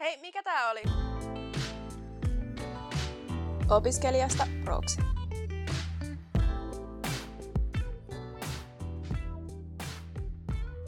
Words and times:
Hei, 0.00 0.20
mikä 0.20 0.42
tää 0.42 0.70
oli? 0.70 0.82
Opiskelijasta 3.70 4.46
proksi. 4.64 5.00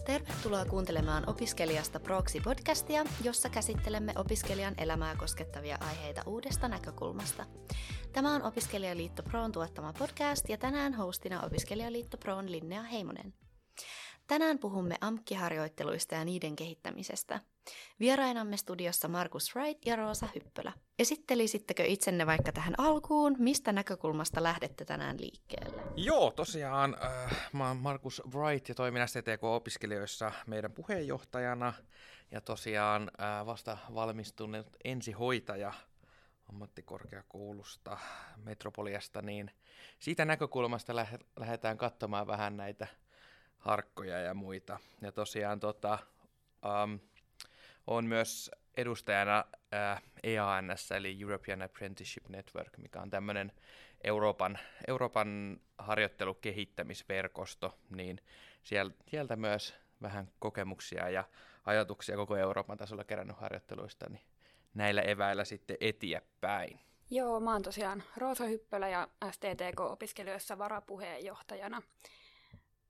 Tervetuloa 0.07 0.65
kuuntelemaan 0.65 1.29
Opiskelijasta 1.29 1.99
Proxy-podcastia, 1.99 3.09
jossa 3.25 3.49
käsittelemme 3.49 4.13
opiskelijan 4.17 4.75
elämää 4.79 5.17
koskettavia 5.17 5.79
aiheita 5.81 6.23
uudesta 6.27 6.69
näkökulmasta. 6.69 7.47
Tämä 8.13 8.35
on 8.35 8.43
Opiskelijaliitto 8.43 9.23
Proon 9.23 9.53
tuottama 9.53 9.93
podcast 9.93 10.49
ja 10.49 10.59
tänään 10.59 10.95
hostina 10.95 11.43
Opiskelijaliitto 11.43 12.17
Proon 12.17 12.53
Linnea 12.53 12.83
Heimonen. 12.83 13.35
Tänään 14.27 14.59
puhumme 14.59 14.97
AMKki-harjoitteluista 15.01 16.15
ja 16.15 16.25
niiden 16.25 16.57
kehittämisestä. 16.57 17.41
Vierainamme 18.01 18.57
studiossa 18.57 19.09
Markus 19.09 19.57
Wright 19.57 19.87
ja 19.87 19.97
Roosa 19.97 20.29
Hyppölä. 20.35 20.73
Esittelisittekö 20.99 21.85
itsenne 21.85 22.27
vaikka 22.27 22.53
tähän 22.53 22.75
alkuun? 22.79 23.37
Mistä 23.39 23.73
näkökulmasta 23.73 24.43
lähdette 24.43 24.85
tänään 24.85 25.21
liikkeelle? 25.21 25.83
Joo, 25.97 26.31
tosiaan 26.31 26.97
äh, 27.05 27.51
mä 27.53 27.69
oon 27.69 27.77
Markus 27.77 28.23
Wright 28.35 28.69
ja 28.69 28.75
toimin 28.75 29.09
STTK-opiskelijoissa 29.09 30.33
meidän 30.47 30.73
puheenjohtajana. 30.73 31.73
Ja 32.31 32.41
tosiaan 32.41 33.11
äh, 33.21 33.47
vasta 33.47 33.79
valmistunut 33.95 34.67
ensihoitaja 34.85 35.73
ammattikorkeakoulusta 36.49 37.99
Metropoliasta, 38.37 39.23
niin 39.23 39.51
siitä 39.99 40.25
näkökulmasta 40.25 40.97
lähe, 40.97 41.19
lähdetään 41.39 41.79
katsomaan 41.79 42.27
vähän 42.27 42.57
näitä 42.57 42.87
harkkoja 43.59 44.19
ja 44.19 44.35
muita. 44.35 44.79
Ja 45.01 45.13
tosiaan 45.13 45.61
tota, 45.61 45.99
um, 46.85 47.01
on 47.87 48.05
myös 48.05 48.51
edustajana 48.77 49.45
äh, 49.75 50.03
EANS, 50.23 50.93
eli 50.93 51.19
European 51.23 51.63
Apprenticeship 51.63 52.29
Network, 52.29 52.79
mikä 52.79 53.01
on 53.01 53.11
tämmöinen 53.11 53.53
Euroopan, 54.05 54.59
Euroopan 54.89 55.61
harjoittelukehittämisverkosto, 55.79 57.79
niin 57.91 58.19
sieltä 59.07 59.37
myös 59.37 59.75
vähän 60.03 60.29
kokemuksia 60.39 61.11
ja 61.11 61.25
ajatuksia 61.65 62.17
koko 62.17 62.37
Euroopan 62.37 62.79
tasolla 62.79 63.05
kerännyt 63.05 63.37
harjoitteluista, 63.37 64.09
niin 64.09 64.23
näillä 64.75 65.03
eväillä 65.03 65.45
sitten 65.45 65.77
eteenpäin. 65.81 66.81
Joo, 67.11 67.41
mä 67.41 67.53
oon 67.53 67.63
tosiaan 67.63 68.03
Roosa 68.17 68.45
Hyppölä 68.45 68.89
ja 68.89 69.09
STTK-opiskelijoissa 69.31 70.59
varapuheenjohtajana. 70.59 71.83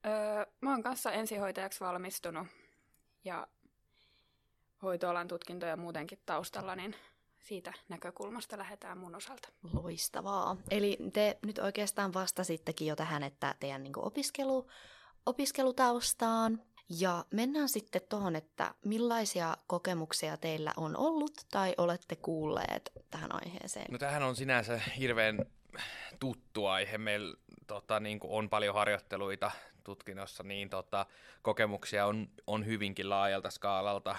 Öö, 0.05 0.45
mä 0.61 0.71
oon 0.71 0.83
kanssa 0.83 1.11
ensihoitajaksi 1.11 1.79
valmistunut 1.79 2.47
ja 3.23 3.47
hoitoalan 4.83 5.27
tutkintoja 5.27 5.77
muutenkin 5.77 6.19
taustalla, 6.25 6.75
niin 6.75 6.95
siitä 7.39 7.73
näkökulmasta 7.89 8.57
lähdetään 8.57 8.97
mun 8.97 9.15
osalta. 9.15 9.49
Loistavaa. 9.73 10.57
Eli 10.71 10.97
te 11.13 11.37
nyt 11.45 11.59
oikeastaan 11.59 12.13
vastasittekin 12.13 12.87
jo 12.87 12.95
tähän, 12.95 13.23
että 13.23 13.55
teidän 13.59 13.83
niin 13.83 13.93
opiskelu, 13.95 14.67
opiskelutaustaan. 15.25 16.61
Ja 16.99 17.25
mennään 17.31 17.69
sitten 17.69 18.01
tuohon, 18.09 18.35
että 18.35 18.73
millaisia 18.85 19.57
kokemuksia 19.67 20.37
teillä 20.37 20.73
on 20.77 20.97
ollut 20.97 21.33
tai 21.51 21.73
olette 21.77 22.15
kuulleet 22.15 22.91
tähän 23.09 23.35
aiheeseen? 23.35 23.85
No 23.91 23.97
tähän 23.97 24.23
on 24.23 24.35
sinänsä 24.35 24.81
hirveän 24.99 25.45
tuttu 26.19 26.65
aihe. 26.65 26.97
Meillä 26.97 27.37
tota, 27.67 27.99
niin 27.99 28.19
on 28.23 28.49
paljon 28.49 28.75
harjoitteluita 28.75 29.51
tutkinnossa, 29.83 30.43
niin 30.43 30.69
tota, 30.69 31.05
kokemuksia 31.41 32.05
on, 32.05 32.27
on 32.47 32.65
hyvinkin 32.65 33.09
laajalta 33.09 33.49
skaalalta. 33.49 34.15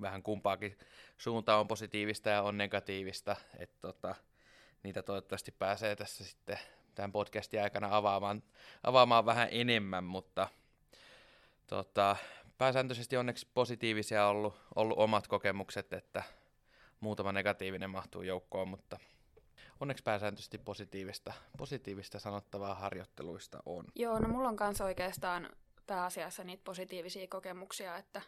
Vähän 0.00 0.22
kumpaakin 0.22 0.78
suuntaan 1.18 1.60
on 1.60 1.68
positiivista 1.68 2.28
ja 2.28 2.42
on 2.42 2.58
negatiivista. 2.58 3.36
Et, 3.58 3.70
tota, 3.80 4.14
niitä 4.82 5.02
toivottavasti 5.02 5.52
pääsee 5.52 5.96
tässä 5.96 6.24
sitten 6.24 6.58
tämän 6.94 7.12
podcastin 7.12 7.62
aikana 7.62 7.96
avaamaan, 7.96 8.42
avaamaan 8.82 9.26
vähän 9.26 9.48
enemmän, 9.50 10.04
mutta 10.04 10.48
tota, 11.66 12.16
pääsääntöisesti 12.58 13.16
onneksi 13.16 13.48
positiivisia 13.54 14.24
on 14.24 14.30
ollut, 14.30 14.54
ollut 14.74 14.98
omat 14.98 15.26
kokemukset, 15.26 15.92
että 15.92 16.22
muutama 17.00 17.32
negatiivinen 17.32 17.90
mahtuu 17.90 18.22
joukkoon, 18.22 18.68
mutta 18.68 18.98
onneksi 19.80 20.04
pääsääntöisesti 20.04 20.58
positiivista, 20.58 21.32
positiivista 21.58 22.18
sanottavaa 22.18 22.74
harjoitteluista 22.74 23.58
on. 23.66 23.84
Joo, 23.94 24.18
no 24.18 24.28
mulla 24.28 24.48
on 24.48 24.56
kanssa 24.56 24.84
oikeastaan 24.84 25.50
pääasiassa 25.86 26.44
niitä 26.44 26.64
positiivisia 26.64 27.26
kokemuksia, 27.26 27.96
että 27.96 28.22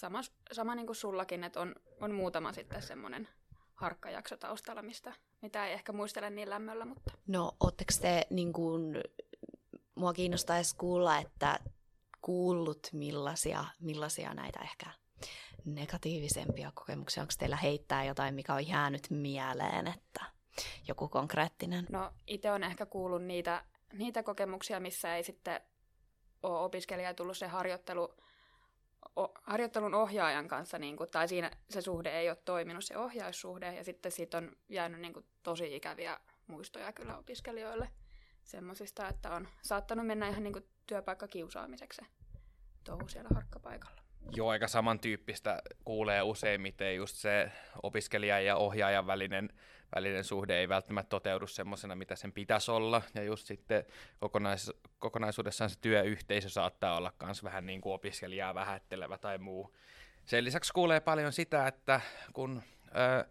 sama, 0.00 0.20
sama 0.52 0.74
niin 0.74 0.86
kuin 0.86 0.96
sullakin, 0.96 1.44
että 1.44 1.60
on, 1.60 1.74
on 2.00 2.14
muutama 2.14 2.52
sitten 2.52 2.82
semmoinen 2.82 3.28
harkkajakso 3.74 4.36
taustalla, 4.36 4.82
mistä, 4.82 5.12
mitä 5.42 5.66
ei 5.66 5.72
ehkä 5.72 5.92
muistele 5.92 6.30
niin 6.30 6.50
lämmöllä. 6.50 6.84
Mutta... 6.84 7.12
No, 7.26 7.52
ootteko 7.60 7.92
te, 8.00 8.26
niin 8.30 8.52
kuin, 8.52 9.00
mua 9.94 10.12
kiinnostaisi 10.12 10.76
kuulla, 10.76 11.18
että 11.18 11.58
kuullut 12.22 12.88
millaisia, 12.92 13.64
millaisia 13.80 14.34
näitä 14.34 14.60
ehkä 14.60 14.86
negatiivisempia 15.64 16.72
kokemuksia? 16.74 17.22
Onko 17.22 17.32
teillä 17.38 17.56
heittää 17.56 18.04
jotain, 18.04 18.34
mikä 18.34 18.54
on 18.54 18.68
jäänyt 18.68 19.06
mieleen, 19.10 19.86
että 19.86 20.24
joku 20.88 21.08
konkreettinen? 21.08 21.86
No 21.90 22.12
itse 22.26 22.50
on 22.50 22.64
ehkä 22.64 22.86
kuullut 22.86 23.22
niitä, 23.22 23.64
niitä 23.92 24.22
kokemuksia, 24.22 24.80
missä 24.80 25.16
ei 25.16 25.24
sitten 25.24 25.60
ole 26.42 26.58
opiskelija 26.58 27.14
tullut 27.14 27.36
se 27.36 27.46
harjoittelu, 27.46 28.14
harjoittelun 29.42 29.94
ohjaajan 29.94 30.48
kanssa, 30.48 30.78
niin 30.78 30.96
kuin, 30.96 31.10
tai 31.10 31.28
siinä 31.28 31.50
se 31.70 31.80
suhde 31.80 32.18
ei 32.18 32.28
ole 32.28 32.36
toiminut, 32.44 32.84
se 32.84 32.98
ohjaussuhde, 32.98 33.74
ja 33.74 33.84
sitten 33.84 34.12
siitä 34.12 34.38
on 34.38 34.56
jäänyt 34.68 35.00
niin 35.00 35.12
kuin, 35.12 35.26
tosi 35.42 35.76
ikäviä 35.76 36.20
muistoja 36.46 36.92
kyllä 36.92 37.18
opiskelijoille 37.18 37.90
semmoisista, 38.44 39.08
että 39.08 39.34
on 39.34 39.48
saattanut 39.62 40.06
mennä 40.06 40.28
ihan 40.28 40.42
niin 40.42 40.52
kuin, 40.52 40.68
työpaikkakiusaamiseksi 40.86 42.02
touhu 42.84 43.08
siellä 43.08 43.30
harkkapaikalla. 43.34 44.09
Joo, 44.36 44.48
aika 44.48 44.68
samantyyppistä 44.68 45.62
kuulee 45.84 46.22
useimmiten 46.22 46.96
just 46.96 47.16
se 47.16 47.52
opiskelijan 47.82 48.44
ja 48.44 48.56
ohjaajan 48.56 49.06
välinen 49.06 49.50
välinen 49.94 50.24
suhde 50.24 50.58
ei 50.58 50.68
välttämättä 50.68 51.10
toteudu 51.10 51.46
semmoisena, 51.46 51.94
mitä 51.94 52.16
sen 52.16 52.32
pitäisi 52.32 52.70
olla, 52.70 53.02
ja 53.14 53.22
just 53.22 53.46
sitten 53.46 53.84
kokonais, 54.20 54.72
kokonaisuudessaan 54.98 55.70
se 55.70 55.78
työyhteisö 55.80 56.48
saattaa 56.48 56.96
olla 56.96 57.12
myös 57.24 57.44
vähän 57.44 57.66
niin 57.66 57.80
kuin 57.80 57.92
opiskelijaa 57.92 58.54
vähättelevä 58.54 59.18
tai 59.18 59.38
muu. 59.38 59.76
Sen 60.26 60.44
lisäksi 60.44 60.72
kuulee 60.72 61.00
paljon 61.00 61.32
sitä, 61.32 61.66
että 61.66 62.00
kun 62.32 62.62
ö, 62.86 63.24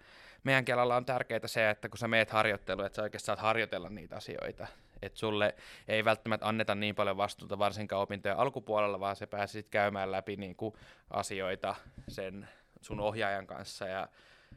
meidän 0.44 0.66
kielellä 0.66 0.96
on 0.96 1.06
tärkeää 1.06 1.48
se, 1.48 1.70
että 1.70 1.90
kun 1.90 1.98
sä 1.98 2.08
meet 2.08 2.30
harjoitteluun, 2.30 2.86
että 2.86 2.96
sä 2.96 3.04
oikeasti 3.04 3.26
saat 3.26 3.40
harjoitella 3.40 3.90
niitä 3.90 4.16
asioita, 4.16 4.68
että 5.02 5.20
sulle 5.20 5.56
ei 5.88 6.06
välttämättä 6.06 6.48
anneta 6.48 6.76
niin 6.76 6.96
paljon 6.96 7.18
vastuuta 7.18 7.60
varsinkaan 7.60 8.02
opintojen 8.02 8.38
alkupuolella, 8.38 9.00
vaan 9.00 9.16
se 9.16 9.28
pääsit 9.28 9.70
käymään 9.70 10.12
läpi 10.12 10.36
niin 10.36 10.56
kuin 10.56 10.76
asioita 11.10 11.76
sen 12.08 12.50
sun 12.82 13.00
ohjaajan 13.00 13.48
kanssa 13.48 13.88
ja 13.88 14.08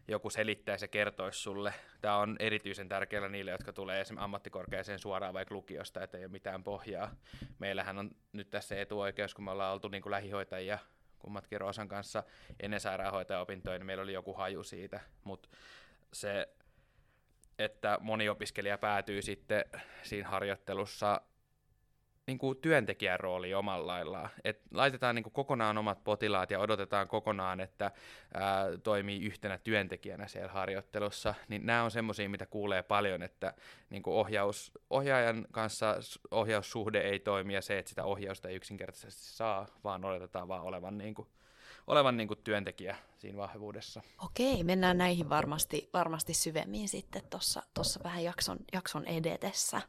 joku 0.09 0.31
selittäisi 0.31 0.85
ja 0.85 0.89
kertoisi 0.89 1.41
sulle. 1.41 1.75
Tämä 2.01 2.17
on 2.17 2.37
erityisen 2.39 2.89
tärkeää 2.89 3.29
niille, 3.29 3.51
jotka 3.51 3.73
tulee 3.73 4.01
esimerkiksi 4.01 4.25
ammattikorkeaseen 4.25 4.99
suoraan 4.99 5.35
vaikka 5.35 5.55
lukiosta, 5.55 6.03
että 6.03 6.19
ei 6.19 6.25
ole 6.25 6.33
mitään 6.33 6.65
pohjaa. 6.65 7.15
Meillähän 7.59 7.99
on 7.99 8.11
nyt 8.33 8.51
tässä 8.51 8.81
etuoikeus, 8.81 9.35
kun 9.35 9.45
me 9.45 9.51
ollaan 9.51 9.73
oltu 9.73 9.89
niin 9.89 10.03
kuin 10.03 10.11
lähihoitajia 10.11 10.79
kummatkin 11.19 11.61
Roosan 11.61 11.89
kanssa 11.89 12.23
ennen 12.61 12.81
sairaanhoitajaopintoja, 12.81 13.79
niin 13.79 13.87
meillä 13.87 14.03
oli 14.03 14.13
joku 14.13 14.35
haju 14.35 14.63
siitä, 14.63 15.01
mutta 15.25 15.49
se, 16.13 16.49
että 17.59 17.99
moni 18.01 18.29
opiskelija 18.29 18.79
päätyy 18.79 19.23
sitten 19.23 19.65
siinä 20.03 20.29
harjoittelussa 20.29 21.21
niin 22.27 22.39
kuin 22.39 22.59
työntekijän 22.59 23.21
rooli 23.21 23.55
omalla 23.55 23.87
laillaan. 23.87 24.31
Et 24.45 24.61
laitetaan 24.71 25.15
niin 25.15 25.23
kuin 25.23 25.33
kokonaan 25.33 25.79
omat 25.79 26.05
potilaat 26.05 26.51
ja 26.51 26.59
odotetaan 26.59 27.09
kokonaan, 27.09 27.61
että 27.61 27.91
ää, 28.35 28.67
toimii 28.83 29.23
yhtenä 29.23 29.59
työntekijänä 29.59 30.27
siellä 30.27 30.53
harjoittelussa. 30.53 31.35
Niin 31.49 31.67
nämä 31.67 31.83
on 31.83 31.91
semmoisia, 31.91 32.29
mitä 32.29 32.47
kuulee 32.47 32.83
paljon, 32.83 33.23
että 33.23 33.55
niin 33.91 34.03
kuin 34.03 34.15
ohjaus, 34.15 34.73
ohjaajan 34.91 35.47
kanssa 35.51 35.97
ohjaussuhde 36.31 37.01
ei 37.01 37.19
toimi 37.19 37.55
ja 37.55 37.63
se, 37.63 37.79
että 37.79 37.89
sitä 37.89 38.05
ohjausta 38.05 38.49
ei 38.49 38.57
yksinkertaisesti 38.57 39.23
saa, 39.23 39.67
vaan 39.85 40.05
odotetaan 40.05 40.49
vaan 40.49 40.63
olevan, 40.63 40.99
niin 40.99 41.15
kuin, 41.15 41.29
olevan 41.87 42.17
niin 42.17 42.29
kuin 42.29 42.41
työntekijä 42.45 42.97
siinä 43.19 43.39
vahvuudessa. 43.39 44.03
Okei, 44.25 44.65
mennään 44.65 44.99
näihin 44.99 45.29
varmasti, 45.29 45.91
varmasti 45.93 46.35
syvemmin 46.35 46.89
sitten 46.89 47.23
tuossa 47.75 48.01
vähän 48.05 48.25
jakson, 48.25 48.59
jakson 48.73 49.05
edetessä. 49.05 49.81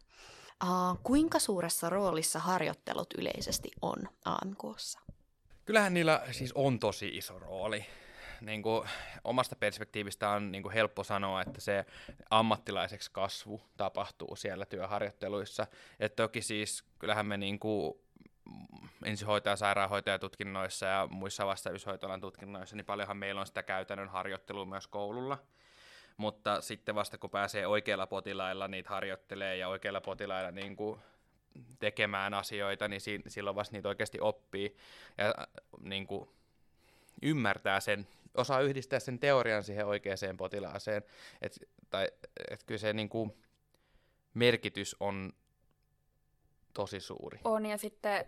Uh, 0.63 0.99
kuinka 1.03 1.39
suuressa 1.39 1.89
roolissa 1.89 2.39
harjoittelut 2.39 3.13
yleisesti 3.17 3.71
on 3.81 3.97
AMKssa? 4.25 4.99
Kyllähän 5.65 5.93
niillä 5.93 6.21
siis 6.31 6.53
on 6.53 6.79
tosi 6.79 7.07
iso 7.07 7.39
rooli. 7.39 7.85
Niin 8.41 8.63
kuin 8.63 8.89
omasta 9.23 9.55
perspektiivistä 9.55 10.29
on 10.29 10.51
niin 10.51 10.63
kuin 10.63 10.73
helppo 10.73 11.03
sanoa, 11.03 11.41
että 11.41 11.61
se 11.61 11.85
ammattilaiseksi 12.29 13.11
kasvu 13.11 13.61
tapahtuu 13.77 14.35
siellä 14.35 14.65
työharjoitteluissa. 14.65 15.67
Et 15.99 16.15
toki 16.15 16.41
siis 16.41 16.83
kyllähän 16.99 17.25
me 17.25 17.37
niin 17.37 17.59
kuin 17.59 17.93
ensihoitaja- 19.05 19.51
ja 19.51 19.57
sairaanhoitajatutkinnoissa 19.57 20.85
ja 20.85 21.07
muissa 21.11 21.45
vastaavishoitoalan 21.45 22.21
tutkinnoissa, 22.21 22.75
niin 22.75 22.85
paljonhan 22.85 23.17
meillä 23.17 23.41
on 23.41 23.47
sitä 23.47 23.63
käytännön 23.63 24.09
harjoittelua 24.09 24.65
myös 24.65 24.87
koululla. 24.87 25.37
Mutta 26.17 26.61
sitten 26.61 26.95
vasta 26.95 27.17
kun 27.17 27.29
pääsee 27.29 27.67
oikeilla 27.67 28.07
potilailla 28.07 28.67
niitä 28.67 28.89
harjoittelee 28.89 29.57
ja 29.57 29.67
oikeilla 29.67 30.01
potilailla 30.01 30.51
niin 30.51 30.75
kuin 30.75 30.99
tekemään 31.79 32.33
asioita, 32.33 32.87
niin 32.87 33.01
si- 33.01 33.21
silloin 33.27 33.55
vasta 33.55 33.75
niitä 33.75 33.89
oikeasti 33.89 34.19
oppii 34.21 34.77
ja 35.17 35.25
äh, 35.27 35.47
niin 35.79 36.07
kuin 36.07 36.29
ymmärtää 37.21 37.79
sen, 37.79 38.07
osaa 38.35 38.61
yhdistää 38.61 38.99
sen 38.99 39.19
teorian 39.19 39.63
siihen 39.63 39.85
oikeaan 39.85 40.37
potilaaseen. 40.37 41.03
Et, 41.41 41.59
tai, 41.89 42.07
et 42.51 42.63
kyllä 42.63 42.79
se 42.79 42.93
niin 42.93 43.09
kuin, 43.09 43.37
merkitys 44.33 44.95
on 44.99 45.33
tosi 46.73 46.99
suuri. 46.99 47.39
On, 47.43 47.65
ja 47.65 47.77
sitten 47.77 48.23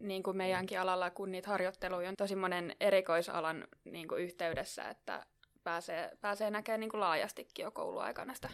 niin 0.00 0.22
kuin 0.22 0.36
meidänkin 0.36 0.80
alalla, 0.80 1.10
kun 1.10 1.32
niitä 1.32 1.50
harjoitteluja 1.50 2.08
on 2.08 2.16
tosi 2.16 2.36
monen 2.36 2.76
erikoisalan 2.80 3.64
niin 3.84 4.08
kuin 4.08 4.22
yhteydessä, 4.22 4.90
että 4.90 5.26
pääsee, 5.64 6.10
pääsee 6.20 6.50
näkemään 6.50 6.80
niin 6.80 6.90
kuin 6.90 7.00
laajastikin 7.00 7.62
jo 7.62 7.70
kouluaikana 7.70 8.34
sitä 8.34 8.48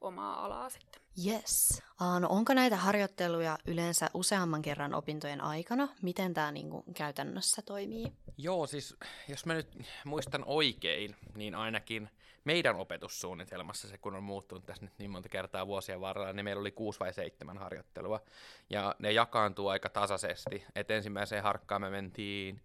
omaa 0.00 0.44
alaa 0.44 0.70
sitten. 0.70 1.02
Yes. 1.26 1.82
Uh, 2.00 2.20
no 2.20 2.28
onko 2.30 2.54
näitä 2.54 2.76
harjoitteluja 2.76 3.58
yleensä 3.66 4.10
useamman 4.14 4.62
kerran 4.62 4.94
opintojen 4.94 5.40
aikana? 5.40 5.88
Miten 6.02 6.34
tämä 6.34 6.52
niinku 6.52 6.84
käytännössä 6.96 7.62
toimii? 7.62 8.12
Joo, 8.38 8.66
siis 8.66 8.96
jos 9.28 9.46
mä 9.46 9.54
nyt 9.54 9.78
muistan 10.04 10.44
oikein, 10.46 11.16
niin 11.34 11.54
ainakin 11.54 12.10
meidän 12.44 12.76
opetussuunnitelmassa 12.76 13.88
se, 13.88 13.98
kun 13.98 14.14
on 14.14 14.22
muuttunut 14.22 14.66
tässä 14.66 14.84
nyt 14.84 14.98
niin 14.98 15.10
monta 15.10 15.28
kertaa 15.28 15.66
vuosien 15.66 16.00
varrella, 16.00 16.32
niin 16.32 16.44
meillä 16.44 16.60
oli 16.60 16.72
kuusi 16.72 17.00
vai 17.00 17.12
seitsemän 17.12 17.58
harjoittelua. 17.58 18.20
Ja 18.70 18.94
ne 18.98 19.12
jakaantuu 19.12 19.68
aika 19.68 19.88
tasaisesti. 19.88 20.64
Et 20.74 20.90
ensimmäiseen 20.90 21.42
harkkaan 21.42 21.80
me 21.80 21.90
mentiin 21.90 22.60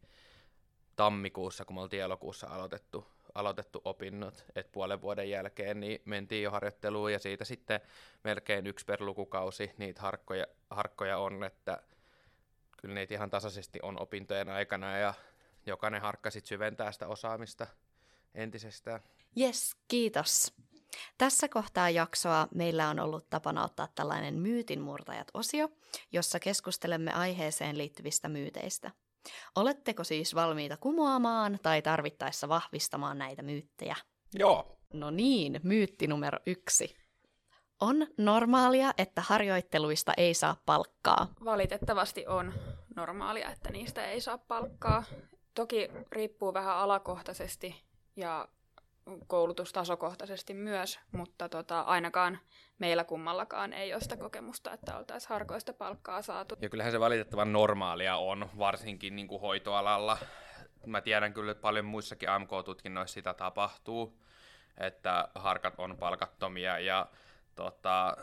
tammikuussa, 0.96 1.66
kun 1.66 1.76
me 1.76 1.82
oltiin 1.82 2.04
elokuussa 2.04 2.48
aloitettu 2.48 3.08
aloitettu 3.36 3.82
opinnot, 3.86 4.46
että 4.56 4.72
puolen 4.72 5.02
vuoden 5.02 5.30
jälkeen 5.30 5.80
niin 5.80 6.02
mentiin 6.06 6.44
jo 6.44 6.52
harjoitteluun 6.52 7.12
ja 7.12 7.20
siitä 7.20 7.46
sitten 7.46 7.82
melkein 8.24 8.68
yksi 8.68 8.86
per 8.86 9.02
lukukausi 9.02 9.72
niitä 9.78 10.02
harkkoja, 10.02 10.46
harkkoja 10.70 11.18
on, 11.18 11.44
että 11.44 11.84
kyllä 12.78 12.96
niitä 12.96 13.14
ihan 13.14 13.30
tasaisesti 13.30 13.80
on 13.82 14.02
opintojen 14.02 14.50
aikana 14.50 14.98
ja 14.98 15.14
jokainen 15.66 16.02
harkka 16.02 16.32
sitten 16.32 16.48
syventää 16.48 16.92
sitä 16.92 17.08
osaamista 17.08 17.68
entisestään. 18.36 19.00
Yes, 19.40 19.76
kiitos. 19.88 20.54
Tässä 21.18 21.48
kohtaa 21.48 21.90
jaksoa 21.90 22.48
meillä 22.56 22.90
on 22.90 23.00
ollut 23.00 23.30
tapana 23.30 23.64
ottaa 23.64 23.88
tällainen 23.96 24.36
myytinmurtajat-osio, 24.36 25.70
jossa 26.12 26.40
keskustelemme 26.40 27.14
aiheeseen 27.14 27.78
liittyvistä 27.78 28.30
myyteistä. 28.30 28.92
Oletteko 29.56 30.04
siis 30.04 30.36
valmiita 30.36 30.78
kumoamaan 30.78 31.60
tai 31.64 31.82
tarvittaessa 31.82 32.50
vahvistamaan 32.50 33.18
näitä 33.18 33.42
myyttejä? 33.42 33.96
Joo. 34.34 34.78
No 34.94 35.12
niin, 35.12 35.60
myytti 35.64 36.08
numero 36.08 36.40
yksi. 36.46 36.96
On 37.82 38.08
normaalia, 38.18 38.94
että 38.98 39.22
harjoitteluista 39.22 40.14
ei 40.18 40.34
saa 40.34 40.62
palkkaa. 40.66 41.28
Valitettavasti 41.46 42.28
on 42.28 42.54
normaalia, 42.96 43.52
että 43.52 43.70
niistä 43.72 44.06
ei 44.06 44.22
saa 44.22 44.38
palkkaa. 44.38 45.04
Toki 45.56 45.90
riippuu 46.12 46.54
vähän 46.54 46.76
alakohtaisesti 46.76 47.89
ja 48.20 48.48
koulutustasokohtaisesti 49.28 50.54
myös, 50.54 51.00
mutta 51.12 51.50
tota, 51.50 51.82
ainakaan 51.82 52.40
meillä 52.80 53.04
kummallakaan 53.04 53.74
ei 53.74 53.94
ole 53.94 54.02
sitä 54.02 54.18
kokemusta, 54.18 54.72
että 54.72 54.98
oltaisiin 54.98 55.30
harkoista 55.30 55.74
palkkaa 55.74 56.22
saatu. 56.22 56.56
Ja 56.62 56.70
kyllähän 56.70 56.92
se 56.92 57.00
valitettavan 57.00 57.54
normaalia 57.54 58.18
on, 58.18 58.50
varsinkin 58.58 59.16
niin 59.16 59.28
kuin 59.28 59.42
hoitoalalla. 59.42 60.18
Mä 60.86 61.02
tiedän 61.02 61.34
kyllä, 61.34 61.52
että 61.52 61.62
paljon 61.62 61.86
muissakin 61.86 62.30
AMK-tutkinnoissa 62.30 63.14
sitä 63.14 63.34
tapahtuu, 63.34 64.20
että 64.78 65.28
harkat 65.36 65.74
on 65.78 65.98
palkattomia 65.98 66.80
ja 66.80 67.06
tota, 67.56 68.18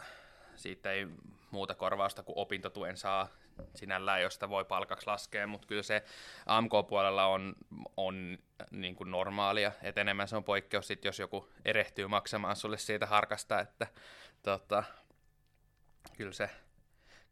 siitä 0.56 0.92
ei 0.92 1.06
muuta 1.50 1.74
korvausta 1.74 2.22
kuin 2.22 2.38
opintotuen 2.38 2.96
saa 2.96 3.28
sinällään, 3.74 4.22
josta 4.22 4.48
voi 4.48 4.64
palkaksi 4.64 5.06
laskea, 5.06 5.46
mutta 5.46 5.66
kyllä 5.66 5.82
se 5.82 6.02
AMK-puolella 6.46 7.26
on, 7.26 7.54
on 7.96 8.38
niin 8.70 8.96
kuin 8.96 9.10
normaalia, 9.10 9.72
että 9.82 10.00
enemmän 10.00 10.28
se 10.28 10.36
on 10.36 10.44
poikkeus 10.44 10.86
sit, 10.86 11.04
jos 11.04 11.18
joku 11.18 11.48
erehtyy 11.64 12.06
maksamaan 12.06 12.56
sulle 12.56 12.78
siitä 12.78 13.06
harkasta, 13.06 13.60
että 13.60 13.86
tota, 14.42 14.84
kyllä 16.16 16.32
se, 16.32 16.50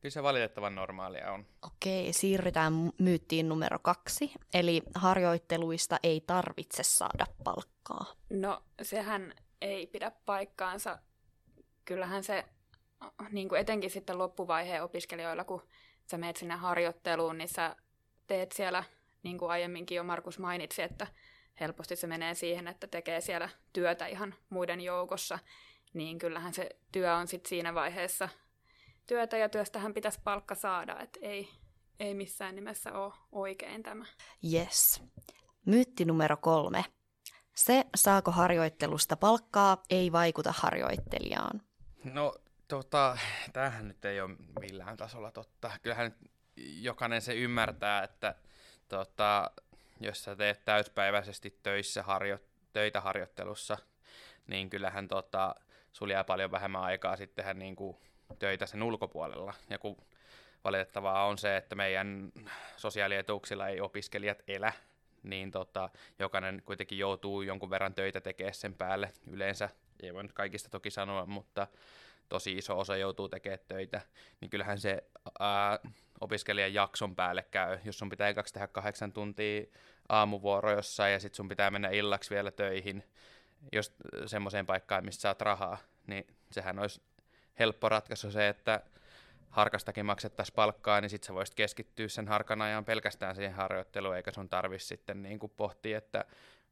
kyllä 0.01 0.13
se 0.13 0.23
valitettavan 0.23 0.75
normaalia 0.75 1.33
on. 1.33 1.47
Okei, 1.63 2.13
siirrytään 2.13 2.73
myyttiin 2.99 3.49
numero 3.49 3.79
kaksi, 3.79 4.33
eli 4.55 4.83
harjoitteluista 4.95 5.99
ei 6.03 6.21
tarvitse 6.21 6.83
saada 6.83 7.27
palkkaa. 7.45 8.15
No, 8.31 8.63
sehän 8.83 9.35
ei 9.61 9.87
pidä 9.87 10.13
paikkaansa. 10.27 10.99
Kyllähän 11.85 12.25
se, 12.25 12.45
niin 13.31 13.49
kuin 13.49 13.61
etenkin 13.61 13.91
sitten 13.91 14.19
loppuvaiheen 14.19 14.83
opiskelijoilla, 14.83 15.45
kun 15.45 15.63
sä 16.11 16.19
meet 16.19 16.37
sinne 16.37 16.55
harjoitteluun, 16.55 17.39
niin 17.39 17.49
sä 17.49 17.77
teet 18.27 18.53
siellä, 18.53 18.85
niin 19.23 19.39
kuin 19.39 19.51
aiemminkin 19.51 19.97
jo 19.97 20.05
Markus 20.05 20.39
mainitsi, 20.39 20.83
että 20.83 21.07
helposti 21.61 21.97
se 21.97 22.07
menee 22.07 22.35
siihen, 22.35 22.69
että 22.69 22.87
tekee 22.87 23.21
siellä 23.21 23.49
työtä 23.73 24.07
ihan 24.07 24.35
muiden 24.51 24.81
joukossa, 24.81 25.39
niin 25.95 26.19
kyllähän 26.19 26.55
se 26.55 26.69
työ 26.93 27.15
on 27.15 27.29
sitten 27.29 27.49
siinä 27.49 27.75
vaiheessa 27.75 28.29
työtä 29.07 29.37
ja 29.37 29.49
työstähän 29.49 29.95
pitäisi 29.95 30.21
palkka 30.25 30.55
saada, 30.55 31.01
että 31.01 31.19
ei, 31.23 31.49
ei 32.01 32.15
missään 32.15 32.55
nimessä 32.55 32.93
ole 32.93 33.13
oikein 33.33 33.83
tämä. 33.83 34.05
Yes. 34.53 35.03
Myytti 35.67 36.05
numero 36.05 36.37
kolme. 36.37 36.85
Se, 37.55 37.85
saako 37.97 38.31
harjoittelusta 38.31 39.17
palkkaa, 39.17 39.83
ei 39.91 40.13
vaikuta 40.13 40.55
harjoittelijaan. 40.57 41.63
No 42.05 42.35
Tota, 42.69 43.19
tämähän 43.53 43.89
nyt 43.89 44.05
ei 44.05 44.21
ole 44.21 44.37
millään 44.61 44.97
tasolla 44.97 45.31
totta. 45.31 45.71
Kyllähän 45.83 46.15
jokainen 46.57 47.23
se 47.23 47.35
ymmärtää, 47.35 48.03
että 48.03 48.35
tota, 48.89 49.51
jos 50.01 50.25
sä 50.25 50.37
teet 50.37 50.65
täyspäiväisesti 50.65 51.59
töissä 51.63 52.03
harjo, 52.03 52.39
töitä 52.73 53.01
harjoittelussa, 53.01 53.79
niin 54.47 54.71
kyllähän 54.71 55.09
tota, 55.09 55.55
sulla 55.93 56.13
jää 56.13 56.25
paljon 56.25 56.51
vähemmän 56.51 56.83
aikaa 56.83 57.17
sitten 57.17 57.37
tehdä 57.37 57.55
niin 57.55 57.77
kuin, 57.77 57.97
töitä 58.39 58.67
sen 58.67 58.83
ulkopuolella. 58.83 59.55
Ja 59.71 59.79
kun 59.79 59.97
valitettavaa 60.65 61.27
on 61.27 61.39
se, 61.39 61.57
että 61.57 61.75
meidän 61.75 62.33
sosiaalietuuksilla 62.77 63.69
ei 63.69 63.81
opiskelijat 63.81 64.43
elä, 64.49 64.73
niin 65.23 65.51
tota, 65.51 65.91
jokainen 66.19 66.63
kuitenkin 66.65 66.99
joutuu 66.99 67.43
jonkun 67.43 67.71
verran 67.71 67.95
töitä 67.95 68.21
tekemään 68.21 68.55
sen 68.55 68.75
päälle. 68.75 69.13
Yleensä, 69.31 69.69
ei 70.03 70.15
voi 70.15 70.23
nyt 70.23 70.33
kaikista 70.33 70.69
toki 70.69 70.91
sanoa, 70.91 71.27
mutta 71.27 71.67
tosi 72.29 72.53
iso 72.53 72.79
osa 72.79 72.97
joutuu 72.97 73.29
tekemään 73.29 73.59
töitä, 73.69 74.01
niin 74.41 74.51
kyllähän 74.51 74.79
se 74.79 75.05
ää, 75.39 75.79
opiskelijan 76.21 76.75
jakson 76.75 77.17
päälle 77.17 77.43
käy, 77.51 77.79
jos 77.85 77.99
sun 77.99 78.09
pitää 78.09 78.29
ekaksi 78.29 78.55
tehdä 78.55 78.67
kahdeksan 78.67 79.13
tuntia 79.13 79.65
aamuvuoro 80.09 80.73
jossain 80.73 81.13
ja 81.13 81.21
sitten 81.21 81.37
sun 81.37 81.49
pitää 81.49 81.71
mennä 81.71 81.89
illaksi 81.89 82.35
vielä 82.35 82.51
töihin, 82.51 83.05
jos 83.73 83.95
semmoiseen 84.27 84.67
paikkaan, 84.67 85.05
mistä 85.05 85.21
saat 85.21 85.41
rahaa, 85.41 85.79
niin 86.07 86.27
sehän 86.51 86.79
olisi 86.79 87.03
helppo 87.59 87.89
ratkaisu 87.89 88.31
se, 88.31 88.49
että 88.49 88.81
harkastakin 89.51 90.07
maksettaisiin 90.07 90.55
palkkaa, 90.55 91.01
niin 91.01 91.11
sitten 91.11 91.27
sä 91.27 91.35
voisit 91.35 91.55
keskittyä 91.55 92.09
sen 92.09 92.29
harkan 92.29 92.63
ajan 92.63 92.85
pelkästään 92.85 93.35
siihen 93.37 93.55
harjoitteluun, 93.55 94.17
eikä 94.17 94.33
sun 94.33 94.49
tarvitsisi 94.49 94.89
sitten 94.89 95.23
niin 95.23 95.39
kuin 95.39 95.53
pohtia, 95.57 95.99
että 95.99 96.25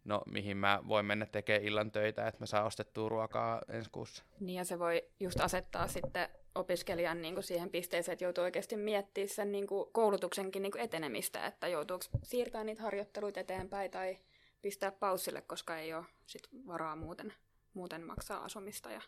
no 0.05 0.23
mihin 0.33 0.57
mä 0.57 0.81
voin 0.89 1.07
mennä 1.07 1.27
tekemään 1.27 1.65
illan 1.65 1.91
töitä, 1.91 2.27
että 2.27 2.41
mä 2.41 2.47
saan 2.47 2.67
ostettua 2.67 3.09
ruokaa 3.09 3.63
ensi 3.69 3.91
kuussa. 3.91 4.25
Niin 4.41 4.57
ja 4.57 4.65
se 4.65 4.79
voi 4.79 5.09
just 5.21 5.41
asettaa 5.41 5.89
sitten 5.89 6.29
opiskelijan 6.55 7.23
niin 7.23 7.35
kuin 7.35 7.45
siihen 7.45 7.71
pisteeseen, 7.71 8.13
että 8.13 8.25
joutuu 8.25 8.45
oikeasti 8.45 8.77
miettimään 8.77 9.29
sen 9.29 9.53
niin 9.53 9.67
kuin 9.67 9.93
koulutuksenkin 9.93 10.63
niin 10.63 10.73
kuin 10.73 10.83
etenemistä, 10.83 11.47
että 11.47 11.69
joutuuko 11.69 12.05
siirtää 12.23 12.65
niitä 12.65 12.83
harjoitteluita 12.83 13.41
eteenpäin 13.41 13.91
tai 13.91 14.19
pistää 14.63 14.93
paussille, 14.93 15.43
koska 15.43 15.79
ei 15.79 15.95
ole 15.95 16.05
sit 16.27 16.43
varaa 16.67 16.97
muuten, 16.97 17.33
muuten 17.75 18.07
maksaa 18.07 18.45
asumista 18.45 18.91
ja 18.91 19.03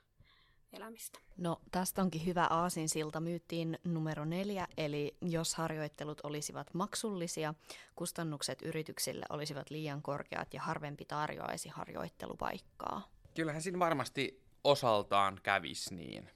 elämistä. 0.77 1.19
No 1.37 1.61
tästä 1.71 2.03
onkin 2.03 2.27
hyvä 2.27 2.47
aasinsilta 2.51 3.21
myyttiin 3.21 3.79
numero 3.85 4.25
neljä, 4.25 4.67
eli 4.77 5.17
jos 5.21 5.55
harjoittelut 5.55 6.21
olisivat 6.23 6.75
maksullisia, 6.75 7.55
kustannukset 7.97 8.63
yrityksille 8.63 9.27
olisivat 9.29 9.71
liian 9.71 10.03
korkeat 10.03 10.55
ja 10.55 10.61
harvempi 10.61 11.05
tarjoaisi 11.05 11.69
harjoittelupaikkaa. 11.69 13.09
Kyllähän 13.35 13.63
siinä 13.63 13.79
varmasti 13.79 14.43
osaltaan 14.65 15.41
kävisi 15.43 15.95
niin. 15.95 16.31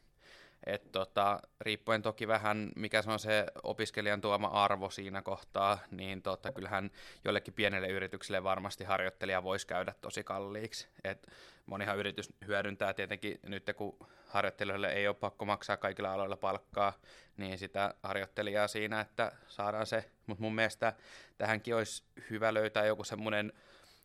Et 0.66 0.92
tota, 0.92 1.40
riippuen 1.60 2.02
toki 2.02 2.28
vähän, 2.28 2.72
mikä 2.76 3.02
se 3.02 3.10
on 3.10 3.18
se 3.18 3.46
opiskelijan 3.62 4.20
tuoma 4.20 4.46
arvo 4.46 4.90
siinä 4.90 5.22
kohtaa, 5.22 5.78
niin 5.90 6.22
tota, 6.22 6.52
kyllähän 6.52 6.90
jollekin 7.24 7.54
pienelle 7.54 7.88
yritykselle 7.88 8.44
varmasti 8.44 8.84
harjoittelija 8.84 9.42
voisi 9.42 9.66
käydä 9.66 9.94
tosi 10.00 10.24
kalliiksi. 10.24 10.88
Et 11.04 11.26
monihan 11.66 11.98
yritys 11.98 12.32
hyödyntää 12.46 12.94
tietenkin 12.94 13.40
nyt, 13.46 13.70
kun 13.76 13.96
harjoittelijoille 14.26 14.92
ei 14.92 15.08
ole 15.08 15.16
pakko 15.16 15.44
maksaa 15.44 15.76
kaikilla 15.76 16.12
aloilla 16.12 16.36
palkkaa, 16.36 16.92
niin 17.36 17.58
sitä 17.58 17.94
harjoittelijaa 18.02 18.68
siinä, 18.68 19.00
että 19.00 19.32
saadaan 19.46 19.86
se. 19.86 20.10
Mutta 20.26 20.42
mun 20.42 20.54
mielestä 20.54 20.92
tähänkin 21.38 21.76
olisi 21.76 22.02
hyvä 22.30 22.54
löytää 22.54 22.86
joku 22.86 23.04
semmoinen 23.04 23.52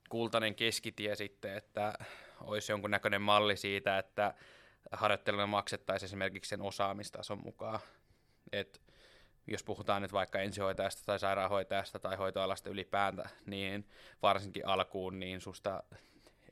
kultainen 0.09 0.55
keskitie 0.55 1.15
sitten, 1.15 1.57
että 1.57 1.93
olisi 2.41 2.71
jonkunnäköinen 2.71 3.21
malli 3.21 3.57
siitä, 3.57 3.97
että 3.97 4.33
harjoittelijalle 4.91 5.45
maksettaisiin 5.45 6.07
esimerkiksi 6.07 6.49
sen 6.49 6.61
osaamistason 6.61 7.43
mukaan. 7.43 7.79
Et 8.51 8.81
jos 9.47 9.63
puhutaan 9.63 10.01
nyt 10.01 10.13
vaikka 10.13 10.39
ensihoitajasta 10.39 11.01
tai 11.05 11.19
sairaanhoitajasta 11.19 11.99
tai 11.99 12.15
hoitoalasta 12.15 12.69
ylipäätä, 12.69 13.29
niin 13.45 13.89
varsinkin 14.21 14.67
alkuun 14.67 15.19
niin 15.19 15.41
susta 15.41 15.83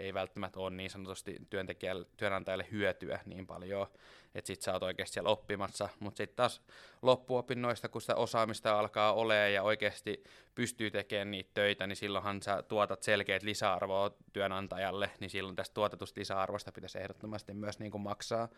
ei 0.02 0.14
välttämättä 0.14 0.60
ole 0.60 0.70
niin 0.70 0.90
sanotusti 0.90 1.38
työntekijälle, 1.50 2.06
työnantajalle 2.18 2.68
hyötyä 2.72 3.20
niin 3.26 3.48
paljon, 3.48 3.88
että 4.36 4.48
sit 4.48 4.62
sä 4.62 4.74
oot 4.74 4.84
oikeasti 4.84 5.14
siellä 5.14 5.30
oppimassa, 5.30 5.90
mutta 6.00 6.18
sitten 6.18 6.36
taas 6.36 6.62
loppuopinnoista, 7.02 7.90
kun 7.90 8.02
sitä 8.02 8.16
osaamista 8.16 8.80
alkaa 8.80 9.14
olemaan 9.14 9.54
ja 9.54 9.64
oikeasti 9.64 10.24
pystyy 10.56 10.92
tekemään 10.92 11.32
niitä 11.32 11.50
töitä, 11.54 11.88
niin 11.88 11.96
silloinhan 11.96 12.42
sä 12.42 12.62
tuotat 12.62 13.04
selkeät 13.04 13.44
lisäarvoa 13.44 14.12
työnantajalle, 14.34 15.12
niin 15.20 15.30
silloin 15.30 15.56
tästä 15.56 15.74
tuotetusta 15.74 16.20
lisäarvosta 16.20 16.72
pitäisi 16.72 17.00
ehdottomasti 17.00 17.54
myös 17.54 17.80
niin 17.80 17.92
kuin 17.92 18.02
maksaa, 18.02 18.50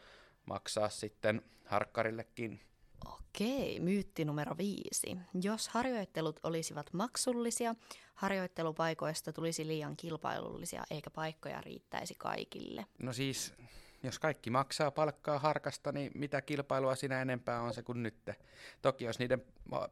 maksaa 0.46 0.90
sitten 0.90 1.42
harkkarillekin. 1.66 2.62
Okei, 3.06 3.80
myytti 3.80 4.26
numero 4.26 4.58
viisi. 4.58 5.18
Jos 5.42 5.68
harjoittelut 5.68 6.40
olisivat 6.44 6.94
maksullisia, 6.94 7.76
harjoittelupaikoista 8.16 9.34
tulisi 9.34 9.68
liian 9.68 9.98
kilpailullisia 9.98 10.84
eikä 10.92 11.10
paikkoja 11.10 11.62
riittäisi 11.62 12.16
kaikille. 12.18 12.86
No 13.00 13.14
siis, 13.14 13.54
jos 14.04 14.20
kaikki 14.20 14.50
maksaa 14.50 14.92
palkkaa 14.92 15.40
harkasta, 15.40 15.92
niin 15.92 16.12
mitä 16.16 16.42
kilpailua 16.42 16.96
siinä 16.96 17.22
enempää 17.22 17.62
on 17.62 17.74
se 17.74 17.84
kuin 17.84 18.04
nyt. 18.04 18.30
Toki 18.82 19.06
jos 19.06 19.20
niiden 19.20 19.44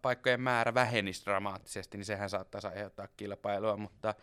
paikkojen 0.01 0.41
määrä 0.41 0.74
vähenisi 0.74 1.25
dramaattisesti, 1.25 1.98
niin 1.98 2.06
sehän 2.06 2.30
saattaisi 2.30 2.68
aiheuttaa 2.68 3.08
kilpailua, 3.18 3.77
mutta 3.77 4.15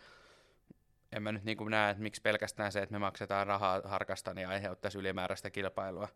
en 1.11 1.23
mä 1.23 1.31
nyt 1.31 1.43
niin 1.43 1.57
näe, 1.69 1.91
että 1.91 2.03
miksi 2.03 2.21
pelkästään 2.21 2.71
se, 2.71 2.79
että 2.79 2.93
me 2.93 2.99
maksetaan 2.99 3.47
rahaa 3.47 3.81
harkasta, 3.85 4.33
niin 4.33 4.47
aiheuttaisi 4.47 4.97
ylimääräistä 4.97 5.49
kilpailua. 5.49 6.07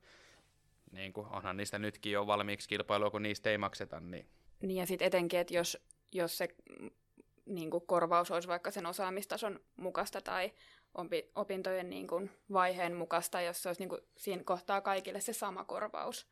Niin 0.94 1.14
kuin 1.14 1.28
onhan 1.28 1.58
niistä 1.58 1.80
nytkin 1.80 2.12
jo 2.12 2.28
valmiiksi 2.28 2.70
kilpailua, 2.70 3.12
kun 3.12 3.24
niistä 3.24 3.50
ei 3.50 3.58
makseta. 3.58 4.00
Niin, 4.00 4.30
niin 4.62 4.78
ja 4.78 4.86
sitten 4.86 5.06
etenkin, 5.06 5.40
että 5.40 5.54
jos, 5.54 5.78
jos 6.12 6.38
se 6.38 6.48
niin 7.46 7.70
kuin 7.70 7.88
korvaus 7.88 8.32
olisi 8.32 8.48
vaikka 8.48 8.72
sen 8.72 8.86
osaamistason 8.86 9.60
mukaista 9.76 10.22
tai 10.22 10.54
opintojen 11.36 11.90
niin 11.90 12.08
kuin 12.08 12.32
vaiheen 12.54 12.96
mukaista, 12.96 13.42
jos 13.42 13.64
se 13.64 13.70
olisi 13.70 13.82
niin 13.82 13.90
kuin 13.90 14.02
siinä 14.18 14.44
kohtaa 14.44 14.82
kaikille 14.82 15.22
se 15.22 15.34
sama 15.34 15.64
korvaus, 15.64 16.28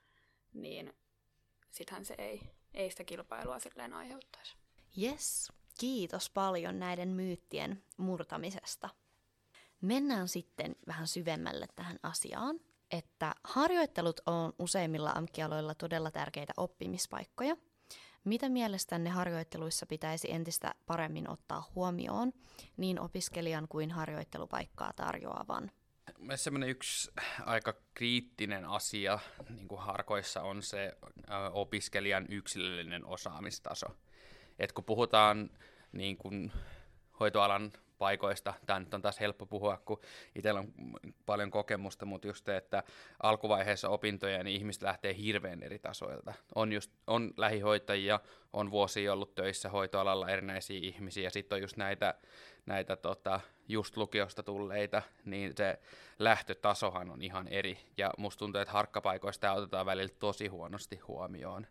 niin 0.54 0.94
sittenhän 1.72 2.06
se 2.06 2.16
ei, 2.18 2.42
ei 2.74 2.92
sitä 2.92 3.04
kilpailua 3.04 3.60
silleen 3.60 3.94
aiheuttaisi. 3.94 4.56
Yes, 5.02 5.52
kiitos 5.80 6.30
paljon 6.30 6.80
näiden 6.80 7.10
myyttien 7.10 7.84
murtamisesta. 7.98 8.90
Mennään 9.82 10.28
sitten 10.28 10.76
vähän 10.88 11.08
syvemmälle 11.08 11.68
tähän 11.76 12.00
asiaan, 12.04 12.60
että 12.92 13.34
harjoittelut 13.44 14.22
on 14.26 14.54
useimmilla 14.60 15.12
amkialoilla 15.16 15.76
todella 15.76 16.12
tärkeitä 16.12 16.54
oppimispaikkoja– 16.58 17.56
mitä 18.24 18.50
mielestänne 18.50 19.10
harjoitteluissa 19.10 19.86
pitäisi 19.86 20.32
entistä 20.32 20.76
paremmin 20.86 21.30
ottaa 21.30 21.72
huomioon 21.76 22.34
niin 22.78 23.00
opiskelijan 23.00 23.68
kuin 23.68 23.92
harjoittelupaikkaa 23.92 24.94
tarjoavan? 24.94 25.72
Sellainen 26.36 26.70
yksi 26.70 27.12
aika 27.46 27.74
kriittinen 27.94 28.66
asia 28.66 29.20
niin 29.50 29.68
kuin 29.68 29.82
harkoissa 29.82 30.42
on 30.42 30.64
se 30.64 30.98
opiskelijan 31.52 32.26
yksilöllinen 32.30 33.06
osaamistaso. 33.06 33.88
Et 34.60 34.72
kun 34.72 34.84
puhutaan 34.84 35.50
niin 35.92 36.18
kuin 36.18 36.52
hoitoalan 37.20 37.72
paikoista. 38.02 38.54
Tämä 38.66 38.80
nyt 38.80 38.94
on 38.94 39.02
taas 39.02 39.20
helppo 39.20 39.46
puhua, 39.46 39.82
kun 39.86 40.00
itsellä 40.36 40.60
on 40.60 40.74
paljon 41.26 41.52
kokemusta, 41.52 42.06
mutta 42.06 42.28
just 42.28 42.46
se, 42.46 42.58
että 42.58 42.84
alkuvaiheessa 43.24 43.90
opintoja 43.90 44.44
niin 44.44 44.58
ihmiset 44.58 44.84
lähtee 44.84 45.18
hirveän 45.18 45.64
eri 45.64 45.80
tasoilta. 45.80 46.34
On, 46.56 46.74
just, 46.74 46.92
on 47.08 47.34
lähihoitajia, 47.38 48.20
on 48.54 48.72
vuosia 48.72 49.14
ollut 49.14 49.36
töissä 49.36 49.70
hoitoalalla 49.70 50.30
erinäisiä 50.30 50.80
ihmisiä, 50.84 51.24
ja 51.24 51.30
sitten 51.30 51.56
on 51.56 51.62
just 51.62 51.78
näitä, 51.78 52.14
näitä 52.66 52.96
tota, 52.96 53.40
just 53.68 53.98
lukiosta 53.98 54.44
tulleita, 54.44 55.02
niin 55.26 55.54
se 55.58 55.80
lähtötasohan 56.20 57.10
on 57.10 57.22
ihan 57.22 57.48
eri. 57.48 57.78
Ja 57.98 58.12
musta 58.18 58.40
tuntuu, 58.40 58.62
että 58.62 58.74
harkkapaikoista 58.74 59.54
otetaan 59.54 59.86
välillä 59.86 60.14
tosi 60.20 60.48
huonosti 60.48 60.98
huomioon 60.98 61.68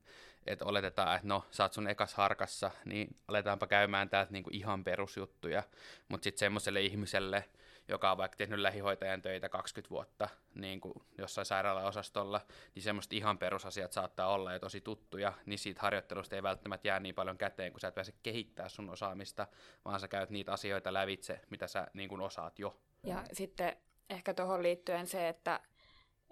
että 0.47 0.65
oletetaan, 0.65 1.17
että 1.17 1.29
no, 1.29 1.45
sä 1.51 1.63
oot 1.63 1.73
sun 1.73 1.89
ekas 1.89 2.15
harkassa, 2.15 2.71
niin 2.85 3.17
aletaanpa 3.29 3.67
käymään 3.67 4.09
täältä 4.09 4.33
niinku 4.33 4.51
ihan 4.53 4.85
perusjuttuja, 4.85 5.63
mutta 6.09 6.25
sitten 6.25 6.39
semmoiselle 6.39 6.81
ihmiselle, 6.81 7.45
joka 7.89 8.11
on 8.11 8.19
vaikka 8.19 8.37
tehnyt 8.37 8.59
lähihoitajan 8.59 9.23
töitä 9.23 9.49
20 9.49 9.91
vuotta 9.91 10.29
niin 10.55 10.81
kuin 10.81 10.95
jossain 11.19 11.47
sairaalaosastolla, 11.47 12.41
niin 12.75 12.83
semmoista 12.83 13.17
ihan 13.17 13.39
perusasiat 13.39 13.93
saattaa 13.93 14.33
olla 14.33 14.53
jo 14.53 14.59
tosi 14.59 14.81
tuttuja, 14.81 15.33
niin 15.47 15.59
siitä 15.59 15.81
harjoittelusta 15.81 16.37
ei 16.37 16.43
välttämättä 16.43 16.89
jää 16.89 17.01
niin 17.01 17.15
paljon 17.15 17.39
käteen, 17.39 17.73
kun 17.73 17.81
sä 17.81 17.89
et 17.89 17.95
pääse 17.95 18.15
kehittää 18.23 18.69
sun 18.69 18.91
osaamista, 18.91 19.47
vaan 19.85 20.01
sä 20.01 20.09
käyt 20.09 20.31
niitä 20.31 20.53
asioita 20.53 20.93
lävitse, 20.93 21.41
mitä 21.51 21.67
sä 21.67 21.87
niin 21.95 22.09
kuin 22.09 22.21
osaat 22.21 22.59
jo. 22.59 22.81
Ja 23.03 23.25
sitten 23.33 23.77
ehkä 24.11 24.35
tuohon 24.35 24.63
liittyen 24.63 25.07
se, 25.07 25.29
että, 25.29 25.61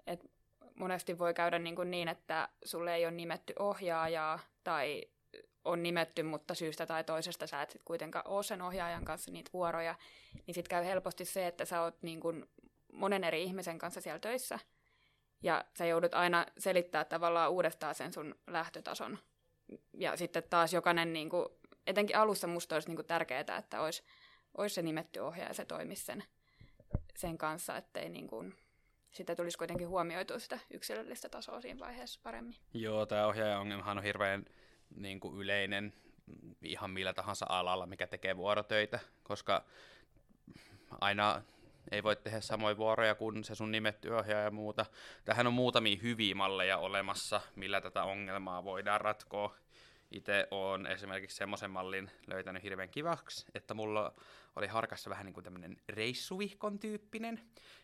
että 0.07 0.27
monesti 0.79 1.17
voi 1.17 1.33
käydä 1.33 1.59
niin, 1.59 1.75
kuin 1.75 1.91
niin, 1.91 2.07
että 2.07 2.49
sulle 2.65 2.95
ei 2.95 3.05
ole 3.05 3.11
nimetty 3.11 3.53
ohjaajaa 3.59 4.39
tai 4.63 5.03
on 5.65 5.83
nimetty, 5.83 6.23
mutta 6.23 6.53
syystä 6.53 6.85
tai 6.85 7.03
toisesta 7.03 7.47
sä 7.47 7.61
et 7.61 7.69
sit 7.69 7.81
kuitenkaan 7.85 8.27
ole 8.27 8.43
sen 8.43 8.61
ohjaajan 8.61 9.05
kanssa 9.05 9.31
niitä 9.31 9.49
vuoroja, 9.53 9.95
niin 10.47 10.55
sitten 10.55 10.69
käy 10.69 10.85
helposti 10.85 11.25
se, 11.25 11.47
että 11.47 11.65
sä 11.65 11.81
oot 11.81 11.95
niin 12.01 12.19
kuin 12.19 12.45
monen 12.93 13.23
eri 13.23 13.43
ihmisen 13.43 13.77
kanssa 13.77 14.01
siellä 14.01 14.19
töissä, 14.19 14.59
ja 15.43 15.65
sä 15.77 15.85
joudut 15.85 16.13
aina 16.13 16.45
selittää 16.57 17.05
tavallaan 17.05 17.51
uudestaan 17.51 17.95
sen 17.95 18.13
sun 18.13 18.35
lähtötason. 18.47 19.17
Ja 19.93 20.17
sitten 20.17 20.43
taas 20.49 20.73
jokainen, 20.73 21.13
niin 21.13 21.29
kuin, 21.29 21.45
etenkin 21.87 22.17
alussa 22.17 22.47
musta 22.47 22.75
olisi 22.75 22.87
niin 22.87 22.95
kuin 22.95 23.05
tärkeää, 23.05 23.57
että 23.57 23.81
olisi, 23.81 24.03
olisi 24.57 24.75
se 24.75 24.81
nimetty 24.81 25.19
ohjaaja 25.19 25.49
ja 25.49 25.53
se 25.53 25.65
toimisi 25.65 26.05
sen, 26.05 26.23
sen 27.17 27.37
kanssa, 27.37 27.77
ettei 27.77 28.09
niin 28.09 28.27
kuin, 28.27 28.55
sitä 29.11 29.35
tulisi 29.35 29.57
kuitenkin 29.57 29.87
huomioitua 29.87 30.39
sitä 30.39 30.59
yksilöllistä 30.71 31.29
tasoa 31.29 31.61
siinä 31.61 31.79
vaiheessa 31.79 32.19
paremmin. 32.23 32.55
Joo, 32.73 33.05
tämä 33.05 33.27
ohjaaja-ongelmahan 33.27 33.97
on 33.97 34.03
hirveän 34.03 34.45
niin 34.95 35.19
kuin 35.19 35.37
yleinen 35.37 35.93
ihan 36.61 36.91
millä 36.91 37.13
tahansa 37.13 37.45
alalla, 37.49 37.85
mikä 37.85 38.07
tekee 38.07 38.37
vuorotöitä, 38.37 38.99
koska 39.23 39.65
aina 41.01 41.41
ei 41.91 42.03
voi 42.03 42.15
tehdä 42.15 42.41
samoja 42.41 42.77
vuoroja 42.77 43.15
kuin 43.15 43.43
se 43.43 43.55
sun 43.55 43.71
nimetty 43.71 44.09
ohjaaja 44.09 44.43
ja 44.43 44.51
muuta. 44.51 44.85
Tähän 45.25 45.47
on 45.47 45.53
muutamia 45.53 45.97
hyviä 46.01 46.35
malleja 46.35 46.77
olemassa, 46.77 47.41
millä 47.55 47.81
tätä 47.81 48.03
ongelmaa 48.03 48.63
voidaan 48.63 49.01
ratkoa. 49.01 49.55
Itse 50.11 50.47
olen 50.51 50.87
esimerkiksi 50.87 51.37
semmoisen 51.37 51.71
mallin 51.71 52.11
löytänyt 52.27 52.63
hirveän 52.63 52.89
kivaksi, 52.89 53.45
että 53.53 53.73
mulla 53.73 54.13
oli 54.55 54.67
harkassa 54.67 55.09
vähän 55.09 55.25
niin 55.25 55.33
kuin 55.33 55.43
tämmöinen 55.43 55.77
reissuvihkon 55.89 56.79
tyyppinen. 56.79 57.41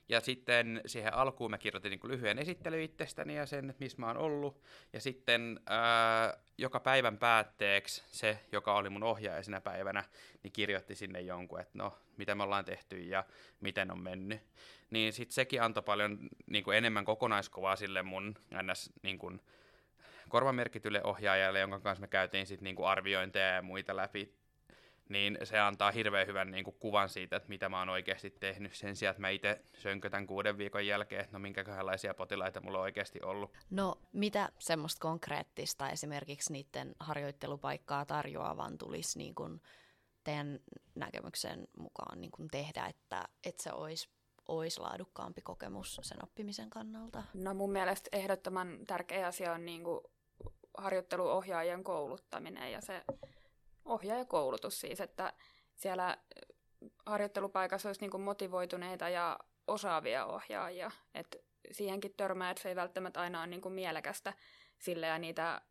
Ja 0.10 0.22
sitten 0.22 0.82
siihen 0.86 1.13
alkuun 1.13 1.51
mä 1.51 1.58
kirjoitin 1.58 1.89
niin 1.89 2.00
kuin 2.00 2.12
lyhyen 2.12 2.39
esittely 2.39 2.84
itsestäni 2.84 3.36
ja 3.36 3.46
sen, 3.46 3.70
että 3.70 3.84
missä 3.84 3.98
mä 4.00 4.08
oon 4.08 4.17
ollut. 4.17 4.62
Ja 4.94 5.01
sitten 5.01 5.60
ää, 5.65 6.38
joka 6.58 6.79
päivän 6.79 7.17
päätteeksi 7.17 8.03
se, 8.08 8.39
joka 8.51 8.75
oli 8.75 8.89
mun 8.89 9.03
ohjaaja 9.03 9.44
sinä 9.44 9.62
päivänä, 9.62 10.03
niin 10.44 10.51
kirjoitti 10.51 10.96
sinne 10.96 11.22
jonkun, 11.22 11.60
että 11.60 11.77
no, 11.77 11.98
mitä 12.17 12.36
me 12.36 12.44
ollaan 12.44 12.65
tehty 12.65 13.00
ja 13.00 13.24
miten 13.60 13.91
on 13.91 14.00
mennyt. 14.00 14.41
Niin 14.89 15.13
sitten 15.13 15.34
sekin 15.34 15.62
antoi 15.62 15.84
paljon 15.84 16.20
niin 16.46 16.63
kuin 16.63 16.77
enemmän 16.77 17.05
kokonaiskuvaa 17.05 17.75
sille 17.75 18.03
mun 18.03 18.36
ns. 18.63 18.94
Niin 19.03 19.20
kuin, 19.20 19.41
korvamerkitylle 20.29 21.03
ohjaajalle, 21.03 21.60
jonka 21.60 21.79
kanssa 21.79 22.01
me 22.01 22.08
käytiin 22.08 22.48
sitten 22.48 22.63
niin 22.63 22.75
kuin 22.75 22.88
arviointeja 22.88 23.55
ja 23.55 23.62
muita 23.62 23.96
läpi 23.96 24.36
niin 25.10 25.38
se 25.44 25.60
antaa 25.60 25.91
hirveän 25.91 26.27
hyvän 26.27 26.51
niin 26.51 26.63
kuin, 26.63 26.75
kuvan 26.79 27.10
siitä, 27.10 27.36
että 27.36 27.50
mitä 27.50 27.70
mä 27.70 27.79
oon 27.79 27.89
oikeasti 27.89 28.29
tehnyt 28.29 28.74
sen 28.74 28.96
sijaan, 28.96 29.12
että 29.12 29.22
mä 29.22 29.29
itse 29.29 29.62
sönkötän 29.74 30.27
kuuden 30.27 30.58
viikon 30.58 30.88
jälkeen, 30.88 31.22
että 31.22 31.34
no 31.34 31.39
minkälaisia 31.39 32.13
potilaita 32.13 32.62
mulla 32.62 32.77
on 32.77 32.84
oikeasti 32.84 33.22
ollut. 33.22 33.51
No 33.70 33.96
mitä 34.13 34.50
semmoista 34.60 35.00
konkreettista 35.00 35.89
esimerkiksi 35.89 36.53
niiden 36.53 36.96
harjoittelupaikkaa 37.00 38.05
tarjoavan 38.05 38.77
tulisi 38.77 39.17
niin 39.17 39.36
kuin 39.36 39.62
teidän 40.24 40.60
näkemyksen 40.96 41.67
mukaan 41.77 42.22
niin 42.22 42.32
kuin 42.32 42.48
tehdä, 42.51 42.86
että, 42.86 43.24
että 43.44 43.63
se 43.63 43.72
olisi 43.74 44.10
olisi 44.48 44.79
laadukkaampi 44.79 45.41
kokemus 45.41 46.00
sen 46.01 46.24
oppimisen 46.24 46.70
kannalta? 46.70 47.24
No 47.34 47.53
mun 47.53 47.72
mielestä 47.72 48.10
ehdottoman 48.12 48.79
tärkeä 48.88 49.27
asia 49.27 49.53
on 49.53 49.65
niin 49.65 49.84
kuin 49.84 50.01
harjoitteluohjaajan 50.77 51.84
kouluttaminen 51.84 52.72
ja 52.72 52.82
se 52.82 53.01
ohjaajakoulutus 53.86 54.79
siis, 54.79 55.01
että 55.01 55.34
siellä 55.75 56.17
harjoittelupaikassa 57.05 57.89
olisi 57.89 58.08
niin 58.08 58.22
motivoituneita 58.22 59.10
ja 59.10 59.39
osaavia 59.67 60.25
ohjaajia. 60.25 60.91
Et 61.13 61.46
siihenkin 61.72 62.13
törmää, 62.17 62.51
että 62.51 62.63
se 62.63 62.70
ei 62.70 62.75
välttämättä 62.75 63.22
aina 63.22 63.39
ole 63.39 63.48
niin 63.48 63.74
mielekästä 63.74 64.34
sille 64.79 65.08
ja 65.08 65.20
niitä 65.20 65.62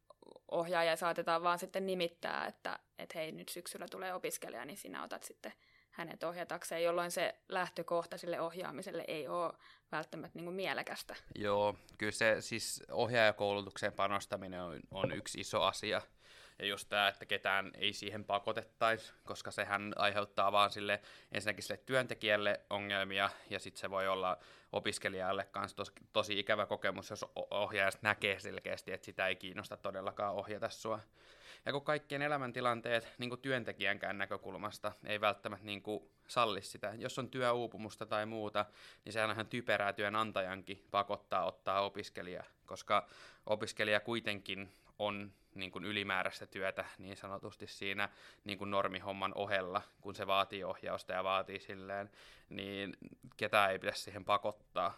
ohjaajia 0.50 0.96
saatetaan 0.96 1.42
vaan 1.42 1.58
sitten 1.58 1.86
nimittää, 1.86 2.46
että, 2.46 2.78
että 2.98 3.18
hei 3.18 3.32
nyt 3.32 3.48
syksyllä 3.48 3.86
tulee 3.90 4.14
opiskelija, 4.14 4.64
niin 4.64 4.76
sinä 4.76 5.04
otat 5.04 5.22
sitten 5.22 5.52
hänet 5.94 6.22
ohjatakseen, 6.22 6.82
jolloin 6.82 7.10
se 7.10 7.34
lähtökohta 7.48 8.18
sille 8.18 8.40
ohjaamiselle 8.40 9.04
ei 9.08 9.28
ole 9.28 9.52
välttämättä 9.92 10.38
niin 10.38 10.44
kuin 10.44 10.54
mielekästä. 10.54 11.16
Joo, 11.34 11.76
kyllä 11.98 12.12
se 12.12 12.36
siis 12.40 12.82
ohjaajakoulutukseen 12.90 13.92
panostaminen 13.92 14.62
on, 14.62 14.80
on 14.90 15.12
yksi 15.12 15.40
iso 15.40 15.62
asia. 15.62 16.02
Ja 16.58 16.66
just 16.66 16.88
tämä, 16.88 17.08
että 17.08 17.26
ketään 17.26 17.70
ei 17.74 17.92
siihen 17.92 18.24
pakotettaisi, 18.24 19.12
koska 19.24 19.50
sehän 19.50 19.92
aiheuttaa 19.96 20.52
vaan 20.52 20.70
sille 20.70 21.00
ensinnäkin 21.32 21.62
sille 21.62 21.80
työntekijälle 21.86 22.60
ongelmia, 22.70 23.30
ja 23.50 23.58
sitten 23.58 23.80
se 23.80 23.90
voi 23.90 24.08
olla 24.08 24.38
opiskelijalle 24.72 25.44
kanssa 25.44 25.76
tos, 25.76 25.92
tosi 26.12 26.38
ikävä 26.38 26.66
kokemus, 26.66 27.10
jos 27.10 27.24
ohjaaja 27.50 27.90
näkee 28.02 28.40
selkeästi, 28.40 28.92
että 28.92 29.04
sitä 29.04 29.26
ei 29.26 29.36
kiinnosta 29.36 29.76
todellakaan 29.76 30.34
ohjata 30.34 30.68
sua. 30.68 31.00
Ja 31.66 31.72
kun 31.72 31.84
kaikkien 31.84 32.22
elämäntilanteet 32.22 33.12
niin 33.18 33.30
kuin 33.30 33.40
työntekijänkään 33.40 34.18
näkökulmasta 34.18 34.92
ei 35.06 35.20
välttämättä 35.20 35.66
niin 35.66 35.82
kuin 35.82 36.10
salli 36.28 36.62
sitä. 36.62 36.94
Jos 36.98 37.18
on 37.18 37.30
työuupumusta 37.30 38.06
tai 38.06 38.26
muuta, 38.26 38.66
niin 39.04 39.12
sehän 39.12 39.30
on 39.30 39.36
ihan 39.36 39.46
typerää 39.46 39.92
työnantajankin 39.92 40.84
pakottaa 40.90 41.44
ottaa 41.44 41.80
opiskelija, 41.80 42.44
koska 42.66 43.08
opiskelija 43.46 44.00
kuitenkin 44.00 44.72
on 44.98 45.32
niin 45.54 45.70
kuin 45.70 45.84
ylimääräistä 45.84 46.46
työtä 46.46 46.84
niin 46.98 47.16
sanotusti 47.16 47.66
siinä 47.66 48.08
niin 48.44 48.58
kuin 48.58 48.70
normihomman 48.70 49.32
ohella, 49.34 49.82
kun 50.00 50.14
se 50.14 50.26
vaatii 50.26 50.64
ohjausta 50.64 51.12
ja 51.12 51.24
vaatii 51.24 51.60
silleen, 51.60 52.10
niin 52.48 52.96
ketään 53.36 53.70
ei 53.70 53.78
pitäisi 53.78 54.02
siihen 54.02 54.24
pakottaa. 54.24 54.94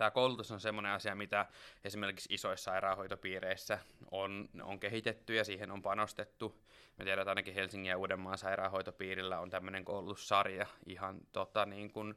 Tämä 0.00 0.10
koulutus 0.10 0.50
on 0.50 0.60
sellainen 0.60 0.92
asia, 0.92 1.14
mitä 1.14 1.46
esimerkiksi 1.84 2.34
isoissa 2.34 2.70
sairaanhoitopiireissä 2.70 3.78
on, 4.10 4.48
on 4.62 4.80
kehitetty 4.80 5.34
ja 5.34 5.44
siihen 5.44 5.70
on 5.70 5.82
panostettu. 5.82 6.62
Me 6.98 7.04
tiedetään 7.04 7.22
että 7.22 7.30
ainakin 7.30 7.54
Helsingin 7.54 7.90
ja 7.90 7.98
Uudenmaan 7.98 8.38
sairaanhoitopiirillä 8.38 9.38
on 9.40 9.50
tämmöinen 9.50 9.84
koulutussarja 9.84 10.66
ihan 10.86 11.20
tota, 11.32 11.66
niin 11.66 11.90
kuin 11.90 12.14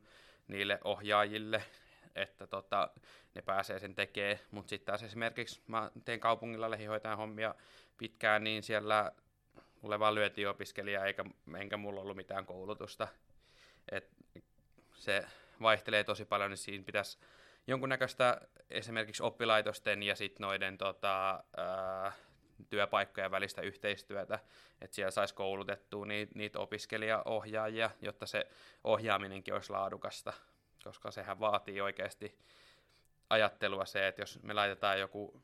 niille 0.48 0.80
ohjaajille, 0.84 1.64
että 2.16 2.48
tota, 2.48 2.90
ne 3.36 3.42
pääsee 3.42 3.80
sen 3.80 3.96
tekemään. 3.96 4.40
Mutta 4.52 4.70
sitten 4.70 4.86
taas 4.86 5.04
esimerkiksi 5.04 5.62
mä 5.68 5.92
teen 6.06 6.20
kaupungilla 6.20 6.72
lähihoitajan 6.72 7.18
hommia 7.18 7.56
pitkään, 7.98 8.44
niin 8.44 8.64
siellä 8.64 9.12
mulle 9.82 10.00
vaan 10.00 10.16
lyötiin 10.16 10.50
opiskelija, 10.50 11.06
eikä, 11.06 11.26
enkä 11.58 11.78
mulla 11.78 12.02
ollut 12.02 12.18
mitään 12.18 12.46
koulutusta. 12.46 13.08
Et 13.92 14.10
se 14.94 15.26
vaihtelee 15.62 16.04
tosi 16.04 16.26
paljon, 16.26 16.52
niin 16.52 16.58
siinä 16.58 16.84
pitäisi 16.84 17.18
jonkunnäköistä 17.68 18.42
esimerkiksi 18.70 19.24
oppilaitosten 19.24 20.04
ja 20.04 20.16
sitten 20.16 20.44
noiden 20.44 20.78
tota, 20.78 21.44
ää, 21.58 22.12
työpaikkojen 22.70 23.32
välistä 23.32 23.62
yhteistyötä, 23.62 24.40
että 24.82 24.96
siellä 24.96 25.12
saisi 25.12 25.34
koulutettua 25.34 26.06
niitä, 26.06 26.32
niitä 26.36 26.60
opiskelijaohjaajia, 26.60 27.90
jotta 28.02 28.26
se 28.26 28.48
ohjaaminenkin 28.84 29.54
olisi 29.54 29.72
laadukasta, 29.72 30.34
koska 30.84 31.12
sehän 31.12 31.40
vaatii 31.40 31.82
oikeasti 31.82 32.40
ajattelua 33.30 33.86
se, 33.86 34.08
että 34.08 34.22
jos 34.22 34.44
me 34.44 34.54
laitetaan 34.54 35.00
joku 35.00 35.42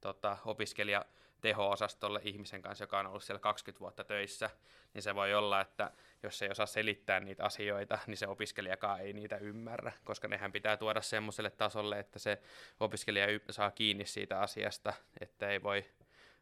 tota, 0.00 0.38
opiskelija 0.44 1.04
teho-osastolle 1.40 2.20
ihmisen 2.24 2.62
kanssa, 2.62 2.82
joka 2.84 2.98
on 2.98 3.06
ollut 3.06 3.24
siellä 3.24 3.40
20 3.40 3.80
vuotta 3.80 4.04
töissä, 4.04 4.50
niin 4.94 5.02
se 5.02 5.14
voi 5.14 5.34
olla, 5.34 5.60
että 5.60 5.90
jos 6.22 6.42
ei 6.42 6.50
osaa 6.50 6.66
selittää 6.66 7.20
niitä 7.20 7.44
asioita, 7.44 7.98
niin 8.06 8.16
se 8.16 8.26
opiskelijakaan 8.26 9.00
ei 9.00 9.12
niitä 9.12 9.36
ymmärrä, 9.36 9.92
koska 10.04 10.28
nehän 10.28 10.52
pitää 10.52 10.76
tuoda 10.76 11.02
semmoiselle 11.02 11.50
tasolle, 11.50 11.98
että 11.98 12.18
se 12.18 12.42
opiskelija 12.80 13.26
saa 13.50 13.70
kiinni 13.70 14.06
siitä 14.06 14.40
asiasta, 14.40 14.92
että 15.20 15.48
ei 15.48 15.62
voi 15.62 15.84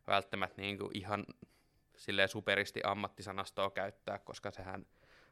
välttämättä 0.07 0.63
niin 0.63 0.79
kuin 0.79 0.91
ihan 0.95 1.25
silleen 1.97 2.29
superisti 2.29 2.81
ammattisanastoa 2.85 3.71
käyttää, 3.71 4.19
koska 4.19 4.51
sehän 4.51 4.87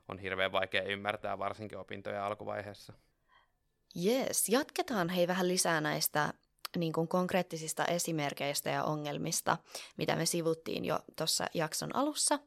on 0.08 0.18
hirveän 0.18 0.52
vaikea 0.52 0.82
ymmärtää 0.82 1.38
varsinkin 1.38 1.78
opintojen 1.78 2.22
alkuvaiheessa. 2.22 2.92
Yes, 4.04 4.48
jatketaan 4.48 5.08
hei 5.08 5.28
vähän 5.28 5.48
lisää 5.48 5.80
näistä 5.80 6.34
niin 6.76 6.92
kuin 6.92 7.08
konkreettisista 7.08 7.84
esimerkkeistä 7.84 8.70
ja 8.70 8.84
ongelmista, 8.84 9.58
mitä 9.96 10.16
me 10.16 10.26
sivuttiin 10.26 10.84
jo 10.84 11.00
tuossa 11.16 11.46
jakson 11.54 11.96
alussa. 11.96 12.38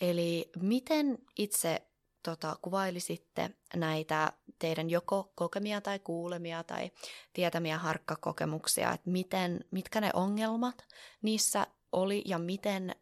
Eli 0.00 0.50
miten 0.62 1.18
itse 1.38 1.82
tota, 2.22 2.56
kuvailisitte 2.62 3.50
näitä 3.76 4.32
teidän 4.58 4.90
joko 4.90 5.32
kokemia 5.34 5.80
tai 5.80 5.98
kuulemia 5.98 6.64
tai 6.64 6.90
tietämiä 7.32 7.78
harkkakokemuksia, 7.78 8.92
että 8.92 9.10
miten, 9.10 9.64
mitkä 9.70 10.00
ne 10.00 10.10
ongelmat 10.14 10.84
niissä 11.22 11.66
oli 11.92 12.22
ja 12.26 12.38
miten 12.38 12.96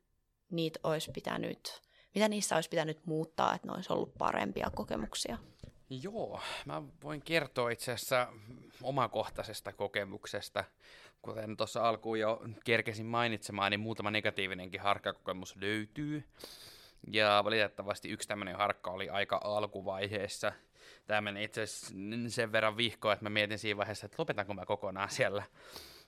niitä 0.51 0.81
olisi 0.83 1.11
pitänyt, 1.11 1.83
mitä 2.15 2.29
niissä 2.29 2.55
olisi 2.55 2.69
pitänyt 2.69 3.07
muuttaa, 3.07 3.55
että 3.55 3.69
ne 3.69 3.75
olisi 3.75 3.93
ollut 3.93 4.15
parempia 4.19 4.71
kokemuksia? 4.75 5.39
Joo, 5.91 6.41
mä 6.67 6.83
voin 7.03 7.23
kertoa 7.23 7.71
itse 7.71 7.93
asiassa 7.93 8.29
omakohtaisesta 8.83 9.73
kokemuksesta. 9.73 10.65
Kuten 11.23 11.57
tuossa 11.57 11.89
alkuun 11.89 12.21
jo 12.21 12.43
kerkesin 12.65 13.07
mainitsemaan, 13.07 13.71
niin 13.71 13.81
muutama 13.81 14.11
negatiivinenkin 14.11 14.81
harkkakokemus 14.81 15.57
löytyy. 15.57 16.25
Ja 17.13 17.43
valitettavasti 17.45 18.09
yksi 18.09 18.29
tämmöinen 18.29 18.57
harkka 18.57 18.91
oli 18.91 19.09
aika 19.09 19.41
alkuvaiheessa. 19.45 20.53
Tämä 21.07 21.21
meni 21.21 21.45
itse 21.45 21.63
asiassa 21.63 21.95
sen 22.29 22.53
verran 22.53 22.77
vihkoa, 22.77 23.13
että 23.13 23.25
mä 23.25 23.31
mietin 23.31 23.59
siinä 23.59 23.77
vaiheessa, 23.77 24.07
että 24.07 24.17
lopetanko 24.19 24.55
mä 24.55 24.67
kokonaan 24.67 25.11
siellä. 25.11 25.43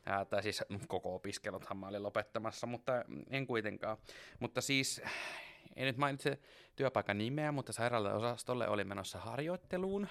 Ää, 0.06 0.24
tai 0.24 0.42
siis 0.42 0.64
koko 0.88 1.14
opiskeluthan 1.14 1.76
mä 1.76 1.86
olin 1.86 2.02
lopettamassa, 2.02 2.66
mutta 2.66 2.92
en 3.30 3.46
kuitenkaan. 3.46 3.96
Mutta 4.40 4.60
siis, 4.60 5.02
en 5.76 5.86
nyt 5.86 5.96
mainitse 5.96 6.38
työpaikan 6.76 7.18
nimeä, 7.18 7.52
mutta 7.52 7.72
sairaalaosastolle 7.72 8.68
oli 8.68 8.84
menossa 8.84 9.18
harjoitteluun. 9.18 10.08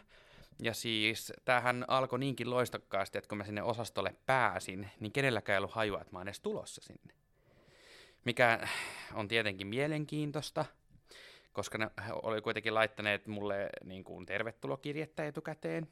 Ja 0.62 0.74
siis 0.74 1.34
tämähän 1.46 1.86
alkoi 1.88 2.20
niinkin 2.20 2.50
loistokkaasti, 2.50 3.18
että 3.18 3.28
kun 3.28 3.38
mä 3.38 3.44
sinne 3.44 3.64
osastolle 3.64 4.16
pääsin, 4.26 4.90
niin 5.00 5.12
kenelläkään 5.12 5.54
ei 5.54 5.58
ollut 5.58 5.72
hajua, 5.72 6.02
että 6.02 6.14
mä 6.14 6.22
edes 6.22 6.40
tulossa 6.40 6.82
sinne 6.82 7.14
mikä 8.26 8.68
on 9.14 9.28
tietenkin 9.28 9.68
mielenkiintoista, 9.68 10.66
koska 11.54 11.78
ne 11.78 11.92
oli 12.12 12.42
kuitenkin 12.42 12.74
laittaneet 12.74 13.28
mulle 13.28 13.70
niin 13.84 14.04
kuin 14.04 14.26
tervetulokirjettä 14.26 15.28
etukäteen, 15.28 15.88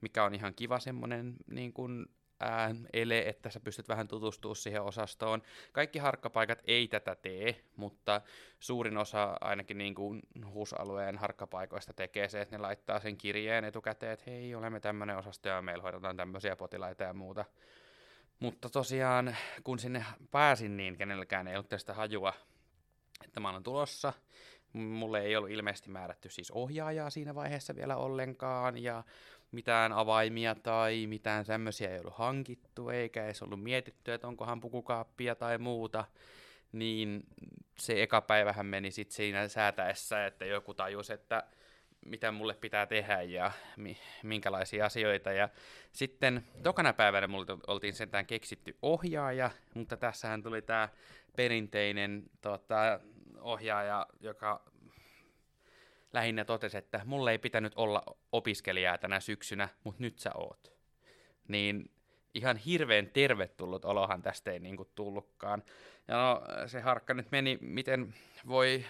mikä 0.00 0.24
on 0.24 0.34
ihan 0.34 0.54
kiva 0.54 0.80
semmoinen 0.80 1.34
niin 1.50 1.72
kuin, 1.72 2.06
ää, 2.42 2.74
ele, 2.92 3.18
että 3.18 3.50
sä 3.50 3.60
pystyt 3.60 3.88
vähän 3.88 4.08
tutustumaan 4.08 4.56
siihen 4.56 4.82
osastoon. 4.82 5.42
Kaikki 5.72 5.98
harkkapaikat 5.98 6.58
ei 6.64 6.88
tätä 6.88 7.14
tee, 7.14 7.64
mutta 7.76 8.20
suurin 8.60 8.96
osa 8.98 9.36
ainakin 9.40 9.78
niin 9.78 9.94
kuin 9.94 10.22
HUS-alueen 10.54 11.18
harkkapaikoista 11.18 11.92
tekee 11.92 12.28
se, 12.28 12.40
että 12.40 12.56
ne 12.56 12.62
laittaa 12.62 13.00
sen 13.00 13.16
kirjeen 13.16 13.64
etukäteen, 13.64 14.12
että 14.12 14.30
hei, 14.30 14.54
olemme 14.54 14.80
tämmöinen 14.80 15.16
osasto 15.16 15.48
ja 15.48 15.62
meillä 15.62 15.82
hoidetaan 15.82 16.16
tämmöisiä 16.16 16.56
potilaita 16.56 17.04
ja 17.04 17.12
muuta. 17.12 17.44
Mutta 18.40 18.68
tosiaan, 18.68 19.36
kun 19.64 19.78
sinne 19.78 20.04
pääsin, 20.30 20.76
niin 20.76 20.96
kenelläkään 20.96 21.48
ei 21.48 21.56
ollut 21.56 21.68
tästä 21.68 21.94
hajua, 21.94 22.32
että 23.24 23.40
mä 23.40 23.50
olen 23.50 23.62
tulossa. 23.62 24.12
Mulle 24.72 25.20
ei 25.20 25.36
ollut 25.36 25.50
ilmeisesti 25.50 25.90
määrätty 25.90 26.28
siis 26.28 26.50
ohjaajaa 26.50 27.10
siinä 27.10 27.34
vaiheessa 27.34 27.76
vielä 27.76 27.96
ollenkaan, 27.96 28.78
ja 28.78 29.04
mitään 29.52 29.92
avaimia 29.92 30.54
tai 30.54 31.06
mitään 31.06 31.46
tämmöisiä 31.46 31.90
ei 31.90 31.98
ollut 32.00 32.14
hankittu, 32.14 32.88
eikä 32.88 33.24
edes 33.24 33.42
ollut 33.42 33.62
mietitty, 33.62 34.12
että 34.12 34.28
onkohan 34.28 34.60
pukukaappia 34.60 35.34
tai 35.34 35.58
muuta. 35.58 36.04
Niin 36.72 37.26
se 37.78 38.02
eka 38.02 38.20
päivähän 38.20 38.66
meni 38.66 38.90
sitten 38.90 39.16
siinä 39.16 39.48
säätäessä, 39.48 40.26
että 40.26 40.44
joku 40.44 40.74
tajusi, 40.74 41.12
että 41.12 41.44
mitä 42.06 42.32
mulle 42.32 42.54
pitää 42.54 42.86
tehdä 42.86 43.22
ja 43.22 43.52
mi- 43.76 43.98
minkälaisia 44.22 44.86
asioita. 44.86 45.32
Ja 45.32 45.48
sitten 45.92 46.44
tokana 46.62 46.92
päivänä 46.92 47.28
mulle 47.28 47.46
oltiin 47.66 47.94
sentään 47.94 48.26
keksitty 48.26 48.76
ohjaaja, 48.82 49.50
mutta 49.74 49.96
tässähän 49.96 50.42
tuli 50.42 50.62
tämä 50.62 50.88
perinteinen 51.36 52.22
tota, 52.40 53.00
ohjaaja, 53.42 54.06
joka 54.20 54.62
lähinnä 56.12 56.44
totesi, 56.44 56.78
että 56.78 57.00
mulle 57.04 57.30
ei 57.30 57.38
pitänyt 57.38 57.72
olla 57.76 58.02
opiskelijaa 58.32 58.98
tänä 58.98 59.20
syksynä, 59.20 59.68
mutta 59.84 60.02
nyt 60.02 60.18
sä 60.18 60.30
oot. 60.34 60.72
Niin 61.48 61.90
ihan 62.34 62.56
hirveän 62.56 63.06
tervetullut 63.06 63.84
olohan 63.84 64.22
tästä 64.22 64.50
ei 64.50 64.58
niinku 64.58 64.84
tullutkaan. 64.94 65.62
Ja 66.08 66.16
no, 66.16 66.42
se 66.66 66.80
harkka 66.80 67.14
nyt 67.14 67.30
meni, 67.30 67.58
miten 67.60 68.14
voi 68.46 68.84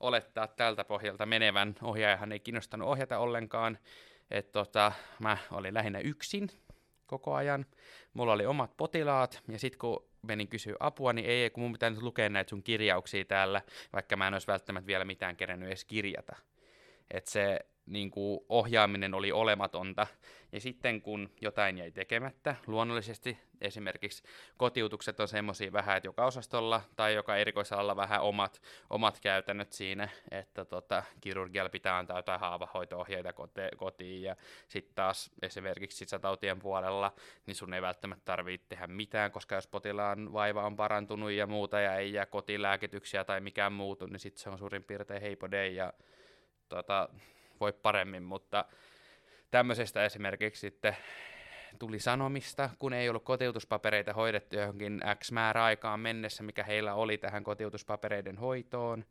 olettaa 0.00 0.46
tältä 0.46 0.84
pohjalta 0.84 1.26
menevän. 1.26 1.74
Ohjaajahan 1.82 2.32
ei 2.32 2.40
kiinnostanut 2.40 2.88
ohjata 2.88 3.18
ollenkaan. 3.18 3.78
Et 4.30 4.52
tota, 4.52 4.92
mä 5.18 5.38
olin 5.50 5.74
lähinnä 5.74 5.98
yksin 5.98 6.48
koko 7.06 7.34
ajan. 7.34 7.66
Mulla 8.14 8.32
oli 8.32 8.46
omat 8.46 8.76
potilaat, 8.76 9.42
ja 9.48 9.58
sitten 9.58 9.78
kun 9.78 10.09
menin 10.22 10.48
kysyä 10.48 10.76
apua, 10.80 11.12
niin 11.12 11.26
ei, 11.26 11.50
kun 11.50 11.62
mun 11.62 11.72
pitää 11.72 11.90
nyt 11.90 12.02
lukea 12.02 12.28
näitä 12.28 12.50
sun 12.50 12.62
kirjauksia 12.62 13.24
täällä, 13.24 13.62
vaikka 13.92 14.16
mä 14.16 14.28
en 14.28 14.34
olisi 14.34 14.46
välttämättä 14.46 14.86
vielä 14.86 15.04
mitään 15.04 15.36
kerennyt 15.36 15.68
edes 15.68 15.84
kirjata. 15.84 16.36
Et 17.10 17.26
se 17.26 17.60
niin 17.86 18.10
kuin, 18.10 18.40
ohjaaminen 18.48 19.14
oli 19.14 19.32
olematonta. 19.32 20.06
Ja 20.52 20.60
sitten 20.60 21.02
kun 21.02 21.30
jotain 21.40 21.78
jäi 21.78 21.90
tekemättä, 21.90 22.56
luonnollisesti 22.66 23.38
esimerkiksi 23.60 24.22
kotiutukset 24.56 25.20
on 25.20 25.28
semmoisia 25.28 25.72
vähän, 25.72 25.96
että 25.96 26.08
joka 26.08 26.26
osastolla 26.26 26.82
tai 26.96 27.14
joka 27.14 27.36
erikoisalalla 27.36 27.96
vähän 27.96 28.20
omat, 28.22 28.62
omat 28.90 29.20
käytännöt 29.20 29.72
siinä, 29.72 30.08
että 30.30 30.64
tota, 30.64 31.02
kirurgialla 31.20 31.70
pitää 31.70 31.98
antaa 31.98 32.18
jotain 32.18 32.40
haavahoito-ohjeita 32.40 33.32
kote, 33.32 33.68
kotiin 33.76 34.22
ja 34.22 34.36
sitten 34.68 34.94
taas 34.94 35.30
esimerkiksi 35.42 35.98
sisätautien 35.98 36.58
puolella, 36.58 37.12
niin 37.46 37.54
sun 37.54 37.74
ei 37.74 37.82
välttämättä 37.82 38.24
tarvitse 38.24 38.66
tehdä 38.68 38.86
mitään, 38.86 39.32
koska 39.32 39.54
jos 39.54 39.66
potilaan 39.66 40.32
vaiva 40.32 40.66
on 40.66 40.76
parantunut 40.76 41.30
ja 41.30 41.46
muuta 41.46 41.80
ja 41.80 41.94
ei 41.94 42.12
jää 42.12 42.26
kotilääkityksiä 42.26 43.24
tai 43.24 43.40
mikään 43.40 43.72
muutu, 43.72 44.06
niin 44.06 44.20
sitten 44.20 44.42
se 44.42 44.50
on 44.50 44.58
suurin 44.58 44.84
piirtein 44.84 45.22
heipodei 45.22 45.74
ja 45.74 45.92
tota, 46.68 47.08
voi 47.60 47.72
paremmin, 47.72 48.22
mutta 48.22 48.64
tämmöisestä 49.50 50.04
esimerkiksi 50.04 50.60
sitten 50.60 50.96
tuli 51.78 51.98
sanomista, 51.98 52.70
kun 52.78 52.92
ei 52.92 53.08
ollut 53.08 53.24
kotiutuspapereita 53.24 54.12
hoidettu 54.12 54.56
johonkin 54.56 55.00
X 55.20 55.32
määräaikaan 55.32 56.00
mennessä, 56.00 56.42
mikä 56.42 56.64
heillä 56.64 56.94
oli 56.94 57.18
tähän 57.18 57.44
kotiutuspapereiden 57.44 58.38
hoitoon, 58.38 59.04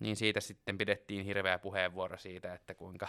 niin 0.00 0.16
siitä 0.16 0.40
sitten 0.40 0.78
pidettiin 0.78 1.24
hirveä 1.24 1.58
puheenvuoro 1.58 2.18
siitä, 2.18 2.54
että 2.54 2.74
kuinka 2.74 3.08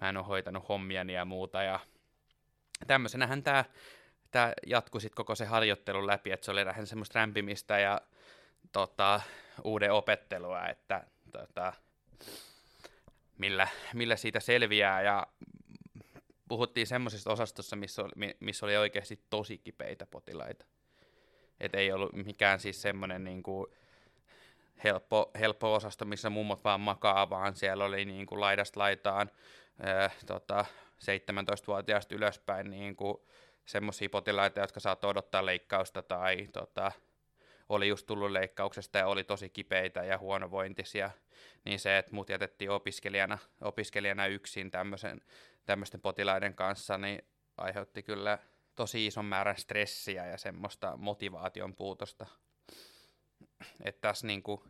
mä 0.00 0.08
en 0.08 0.16
ole 0.16 0.26
hoitanut 0.26 0.68
hommiani 0.68 1.12
ja 1.12 1.24
muuta, 1.24 1.62
ja 1.62 1.80
tämmöisenähän 2.86 3.42
tämä 3.42 3.64
tämä 4.30 4.52
jatkui 4.66 5.00
sitten 5.00 5.16
koko 5.16 5.34
se 5.34 5.44
harjoittelu 5.44 6.06
läpi, 6.06 6.30
että 6.30 6.44
se 6.44 6.50
oli 6.50 6.64
lähinnä 6.64 6.86
semmoista 6.86 7.18
rämpimistä 7.18 7.78
ja 7.78 8.00
tota, 8.72 9.20
uuden 9.64 9.92
opettelua, 9.92 10.66
että 10.66 11.04
tota, 11.32 11.72
millä, 13.40 13.68
millä 13.94 14.16
siitä 14.16 14.40
selviää 14.40 15.02
ja 15.02 15.26
puhuttiin 16.48 16.86
semmoisesta 16.86 17.32
osastossa, 17.32 17.76
missä 17.76 18.02
oli, 18.02 18.36
missä 18.40 18.66
oli 18.66 18.76
oikeasti 18.76 19.20
tosi 19.30 19.58
kipeitä 19.58 20.06
potilaita. 20.06 20.64
Et 21.60 21.74
ei 21.74 21.92
ollut 21.92 22.12
mikään 22.12 22.60
siis 22.60 22.82
semmoinen 22.82 23.24
niin 23.24 23.42
kuin 23.42 23.66
helppo, 24.84 25.30
helppo 25.40 25.74
osasto, 25.74 26.04
missä 26.04 26.30
mummot 26.30 26.64
vaan 26.64 26.80
makaa, 26.80 27.30
vaan 27.30 27.56
siellä 27.56 27.84
oli 27.84 28.04
niin 28.04 28.26
kuin 28.26 28.40
laidasta 28.40 28.80
laitaan 28.80 29.30
ää, 29.82 30.10
tota, 30.26 30.64
17-vuotiaasta 31.00 32.14
ylöspäin 32.14 32.70
niin 32.70 32.96
kuin 32.96 33.16
semmoisia 33.66 34.10
potilaita, 34.10 34.60
jotka 34.60 34.80
saattoi 34.80 35.10
odottaa 35.10 35.46
leikkausta 35.46 36.02
tai 36.02 36.48
tota, 36.52 36.92
oli 37.68 37.88
just 37.88 38.06
tullut 38.06 38.30
leikkauksesta 38.30 38.98
ja 38.98 39.06
oli 39.06 39.24
tosi 39.24 39.48
kipeitä 39.48 40.04
ja 40.04 40.18
huonovointisia, 40.18 41.10
niin 41.64 41.80
se, 41.80 41.98
että 41.98 42.14
mut 42.14 42.28
jätettiin 42.28 42.70
opiskelijana, 42.70 43.38
opiskelijana 43.60 44.26
yksin 44.26 44.70
tämmöisten 45.66 46.00
potilaiden 46.02 46.54
kanssa, 46.54 46.98
niin 46.98 47.22
aiheutti 47.56 48.02
kyllä 48.02 48.38
tosi 48.76 49.06
ison 49.06 49.24
määrän 49.24 49.56
stressiä 49.56 50.26
ja 50.26 50.38
semmoista 50.38 50.96
motivaation 50.96 51.74
puutosta. 51.74 52.26
Että 53.84 54.00
tässä 54.00 54.26
niin 54.26 54.42
kuin, 54.42 54.60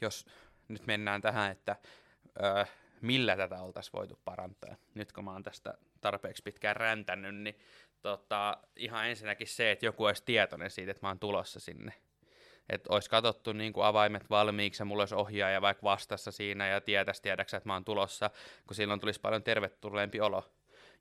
jos 0.00 0.26
nyt 0.68 0.86
mennään 0.86 1.20
tähän, 1.20 1.52
että 1.52 1.76
öö, 2.42 2.64
millä 3.00 3.36
tätä 3.36 3.62
oltaisiin 3.62 3.92
voitu 3.92 4.20
parantaa. 4.24 4.76
Nyt 4.94 5.12
kun 5.12 5.24
mä 5.24 5.32
oon 5.32 5.42
tästä 5.42 5.74
tarpeeksi 6.00 6.42
pitkään 6.42 6.76
räntänyt, 6.76 7.34
niin 7.34 7.58
tota, 8.02 8.58
ihan 8.76 9.08
ensinnäkin 9.08 9.46
se, 9.46 9.70
että 9.70 9.86
joku 9.86 10.04
olisi 10.04 10.24
tietoinen 10.24 10.70
siitä, 10.70 10.90
että 10.90 11.06
mä 11.06 11.08
oon 11.08 11.18
tulossa 11.18 11.60
sinne 11.60 11.92
että 12.68 12.92
olisi 12.92 13.10
katsottu 13.10 13.52
niin 13.52 13.72
kuin 13.72 13.84
avaimet 13.84 14.30
valmiiksi 14.30 14.82
ja 14.82 14.84
mulla 14.84 15.02
olisi 15.02 15.14
ohjaaja 15.14 15.62
vaikka 15.62 15.82
vastassa 15.82 16.30
siinä 16.32 16.68
ja 16.68 16.80
tietäisi 16.80 17.22
tiedäksä, 17.22 17.56
että 17.56 17.68
mä 17.68 17.72
oon 17.72 17.84
tulossa, 17.84 18.30
kun 18.66 18.74
silloin 18.74 19.00
tulisi 19.00 19.20
paljon 19.20 19.42
tervetulleempi 19.42 20.20
olo. 20.20 20.44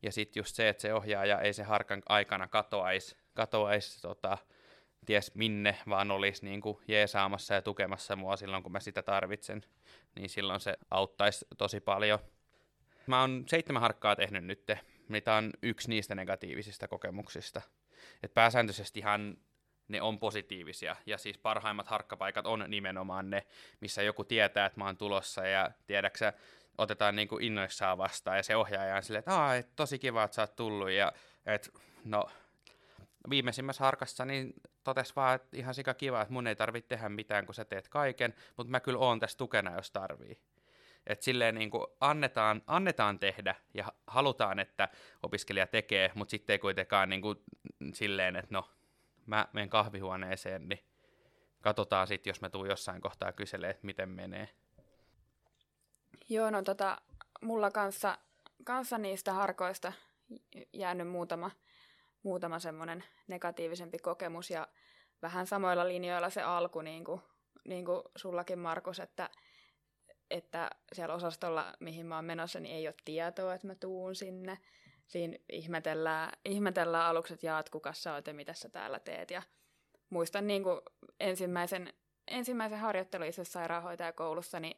Ja 0.03 0.11
sitten 0.11 0.41
just 0.41 0.55
se, 0.55 0.69
että 0.69 0.81
se 0.81 0.93
ohjaaja 0.93 1.41
ei 1.41 1.53
se 1.53 1.63
harkan 1.63 2.03
aikana 2.09 2.47
katoaisi, 2.47 3.17
katoaisi 3.33 4.01
tota, 4.01 4.37
ties 5.05 5.35
minne, 5.35 5.77
vaan 5.89 6.11
olisi 6.11 6.45
niin 6.45 6.61
kuin 6.61 6.77
jeesaamassa 6.87 7.53
ja 7.53 7.61
tukemassa 7.61 8.15
mua 8.15 8.37
silloin, 8.37 8.63
kun 8.63 8.71
mä 8.71 8.79
sitä 8.79 9.01
tarvitsen, 9.01 9.63
niin 10.15 10.29
silloin 10.29 10.59
se 10.59 10.77
auttaisi 10.91 11.45
tosi 11.57 11.79
paljon. 11.79 12.19
Mä 13.07 13.21
oon 13.21 13.43
seitsemän 13.47 13.81
harkkaa 13.81 14.15
tehnyt 14.15 14.43
nyt, 14.43 14.71
mitä 15.09 15.33
on 15.33 15.51
yksi 15.63 15.89
niistä 15.89 16.15
negatiivisista 16.15 16.87
kokemuksista. 16.87 17.61
Et 18.23 18.33
pääsääntöisesti 18.33 18.99
ihan 18.99 19.37
ne 19.87 20.01
on 20.01 20.19
positiivisia. 20.19 20.95
Ja 21.05 21.17
siis 21.17 21.37
parhaimmat 21.37 21.87
harkkapaikat 21.87 22.45
on 22.45 22.65
nimenomaan 22.67 23.29
ne, 23.29 23.45
missä 23.81 24.03
joku 24.03 24.23
tietää, 24.23 24.65
että 24.65 24.79
mä 24.79 24.85
oon 24.85 24.97
tulossa 24.97 25.47
ja 25.47 25.71
tiedäksä, 25.87 26.33
otetaan 26.77 27.15
niin 27.15 27.27
kuin 27.27 27.43
innoissaan 27.43 27.97
vastaan 27.97 28.37
ja 28.37 28.43
se 28.43 28.55
ohjaaja 28.55 28.95
on 28.95 29.03
silleen, 29.03 29.19
että 29.19 29.55
et, 29.55 29.75
tosi 29.75 29.99
kiva, 29.99 30.23
että 30.23 30.35
sä 30.35 30.41
oot 30.41 30.55
tullut 30.55 30.91
ja 30.91 31.11
et, 31.45 31.69
no, 32.05 32.25
viimeisimmässä 33.29 33.83
harkassa 33.83 34.25
niin 34.25 34.53
totes 34.83 35.15
vaan, 35.15 35.35
että 35.35 35.57
ihan 35.57 35.73
sika 35.73 35.93
kiva, 35.93 36.21
että 36.21 36.33
mun 36.33 36.47
ei 36.47 36.55
tarvitse 36.55 36.87
tehdä 36.87 37.09
mitään, 37.09 37.45
kun 37.45 37.55
sä 37.55 37.65
teet 37.65 37.87
kaiken, 37.87 38.33
mutta 38.57 38.71
mä 38.71 38.79
kyllä 38.79 38.99
oon 38.99 39.19
tässä 39.19 39.37
tukena, 39.37 39.75
jos 39.75 39.91
tarvii. 39.91 40.39
Että 41.07 41.25
silleen 41.25 41.55
niin 41.55 41.69
kuin 41.69 41.87
annetaan, 41.99 42.61
annetaan 42.67 43.19
tehdä 43.19 43.55
ja 43.73 43.93
halutaan, 44.07 44.59
että 44.59 44.87
opiskelija 45.23 45.67
tekee, 45.67 46.11
mutta 46.15 46.31
sitten 46.31 46.53
ei 46.53 46.59
kuitenkaan 46.59 47.09
niin 47.09 47.21
kuin 47.21 47.37
silleen, 47.93 48.35
että 48.35 48.53
no 48.53 48.69
mä 49.27 49.47
menen 49.53 49.69
kahvihuoneeseen, 49.69 50.69
niin 50.69 50.83
katsotaan 51.61 52.07
sitten, 52.07 52.31
jos 52.31 52.41
mä 52.41 52.49
tuun 52.49 52.69
jossain 52.69 53.01
kohtaa 53.01 53.31
kyselee, 53.31 53.69
että 53.69 53.85
miten 53.85 54.09
menee. 54.09 54.49
Joo, 56.29 56.49
no 56.49 56.61
tota, 56.61 57.01
mulla 57.41 57.71
kanssa, 57.71 58.17
kanssa 58.63 58.97
niistä 58.97 59.33
harkoista 59.33 59.93
jäänyt 60.73 61.07
muutama, 61.07 61.51
muutama 62.23 62.59
semmoinen 62.59 63.03
negatiivisempi 63.27 63.97
kokemus 63.97 64.49
ja 64.49 64.67
vähän 65.21 65.47
samoilla 65.47 65.87
linjoilla 65.87 66.29
se 66.29 66.41
alku, 66.41 66.81
niin 66.81 67.03
kuin, 67.03 67.21
niin 67.65 67.85
kuin 67.85 68.03
sullakin 68.15 68.59
Markus, 68.59 68.99
että, 68.99 69.29
että 70.31 70.69
siellä 70.93 71.15
osastolla, 71.15 71.73
mihin 71.79 72.05
mä 72.05 72.15
oon 72.15 72.25
menossa, 72.25 72.59
niin 72.59 72.75
ei 72.75 72.87
ole 72.87 72.95
tietoa, 73.05 73.53
että 73.53 73.67
mä 73.67 73.75
tuun 73.75 74.15
sinne 74.15 74.57
siinä 75.07 75.37
ihmetellään, 75.49 76.31
ihmetellään 76.45 77.05
aluksi, 77.05 77.33
että 77.33 77.45
jaat, 77.45 77.69
kuka 77.69 77.93
sä 77.93 78.13
oot 78.13 78.27
ja 78.27 78.33
mitä 78.33 78.53
sä 78.53 78.69
täällä 78.69 78.99
teet. 78.99 79.31
Ja 79.31 79.41
muistan 80.09 80.47
niin 80.47 80.63
kuin 80.63 80.81
ensimmäisen, 81.19 81.93
ensimmäisen 82.27 82.79
harjoittelun 82.79 83.27
itse 83.27 83.43
sairaanhoitajakoulussa, 83.43 84.59
niin 84.59 84.77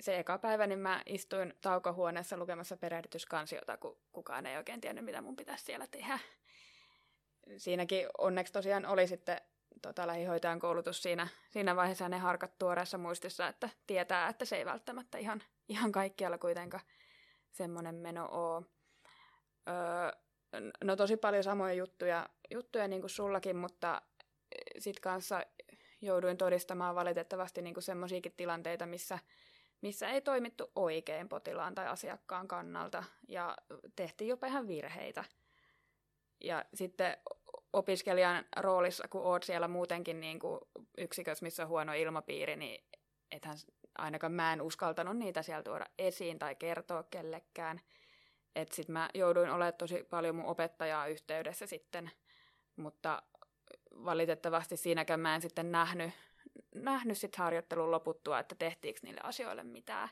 se 0.00 0.18
eka 0.18 0.38
päivä 0.38 0.66
niin 0.66 0.78
mä 0.78 1.02
istuin 1.06 1.54
taukohuoneessa 1.60 2.36
lukemassa 2.36 2.76
perehdytyskansiota, 2.76 3.76
kun 3.76 3.98
kukaan 4.12 4.46
ei 4.46 4.56
oikein 4.56 4.80
tiennyt, 4.80 5.04
mitä 5.04 5.22
mun 5.22 5.36
pitäisi 5.36 5.64
siellä 5.64 5.86
tehdä. 5.86 6.18
Siinäkin 7.56 8.06
onneksi 8.18 8.52
tosiaan 8.52 8.86
oli 8.86 9.06
sitten 9.06 9.40
tota, 9.82 10.06
lähihoitajan 10.06 10.58
koulutus 10.58 11.02
siinä, 11.02 11.28
siinä 11.50 11.76
vaiheessa 11.76 12.08
ne 12.08 12.18
harkat 12.18 12.58
tuoreessa 12.58 12.98
muistissa, 12.98 13.48
että 13.48 13.68
tietää, 13.86 14.28
että 14.28 14.44
se 14.44 14.56
ei 14.56 14.64
välttämättä 14.64 15.18
ihan, 15.18 15.42
ihan 15.68 15.92
kaikkialla 15.92 16.38
kuitenkaan 16.38 16.84
semmoinen 17.50 17.94
meno 17.94 18.28
ole. 18.30 18.64
Öö, 19.68 20.24
no 20.84 20.96
tosi 20.96 21.16
paljon 21.16 21.44
samoja 21.44 21.74
juttuja, 21.74 22.28
juttuja 22.50 22.88
niin 22.88 23.02
kuin 23.02 23.10
sullakin, 23.10 23.56
mutta 23.56 24.02
e, 24.52 24.80
sitten 24.80 25.02
kanssa 25.02 25.42
jouduin 26.02 26.36
todistamaan 26.36 26.94
valitettavasti 26.94 27.62
niin 27.62 27.74
kuin 27.74 27.84
semmoisiakin 27.84 28.34
tilanteita, 28.36 28.86
missä, 28.86 29.18
missä 29.80 30.08
ei 30.08 30.20
toimittu 30.20 30.72
oikein 30.76 31.28
potilaan 31.28 31.74
tai 31.74 31.86
asiakkaan 31.86 32.48
kannalta 32.48 33.04
ja 33.28 33.56
tehtiin 33.96 34.28
jopa 34.28 34.46
ihan 34.46 34.68
virheitä. 34.68 35.24
Ja 36.40 36.64
sitten 36.74 37.16
opiskelijan 37.72 38.44
roolissa, 38.56 39.08
kun 39.08 39.22
oot 39.22 39.42
siellä 39.42 39.68
muutenkin 39.68 40.20
niin 40.20 40.38
kuin 40.38 40.60
yksikössä, 40.98 41.44
missä 41.44 41.62
on 41.62 41.68
huono 41.68 41.92
ilmapiiri, 41.92 42.56
niin 42.56 42.84
ethän 43.30 43.56
ainakaan 43.98 44.32
mä 44.32 44.52
en 44.52 44.62
uskaltanut 44.62 45.16
niitä 45.16 45.42
siellä 45.42 45.62
tuoda 45.62 45.86
esiin 45.98 46.38
tai 46.38 46.54
kertoa 46.54 47.02
kellekään– 47.02 47.80
että 48.54 48.76
sitten 48.76 48.92
mä 48.92 49.08
jouduin 49.14 49.50
olemaan 49.50 49.74
tosi 49.74 50.06
paljon 50.10 50.36
mun 50.36 50.46
opettajaa 50.46 51.06
yhteydessä 51.06 51.66
sitten, 51.66 52.10
mutta 52.76 53.22
valitettavasti 54.04 54.76
siinäkään 54.76 55.20
mä 55.20 55.34
en 55.34 55.40
sitten 55.42 55.72
nähnyt, 55.72 56.10
nähnyt 56.74 57.18
sit 57.18 57.36
harjoittelun 57.36 57.90
loputtua, 57.90 58.38
että 58.38 58.54
tehtiinkö 58.54 59.00
niille 59.02 59.20
asioille 59.24 59.64
mitään. 59.64 60.08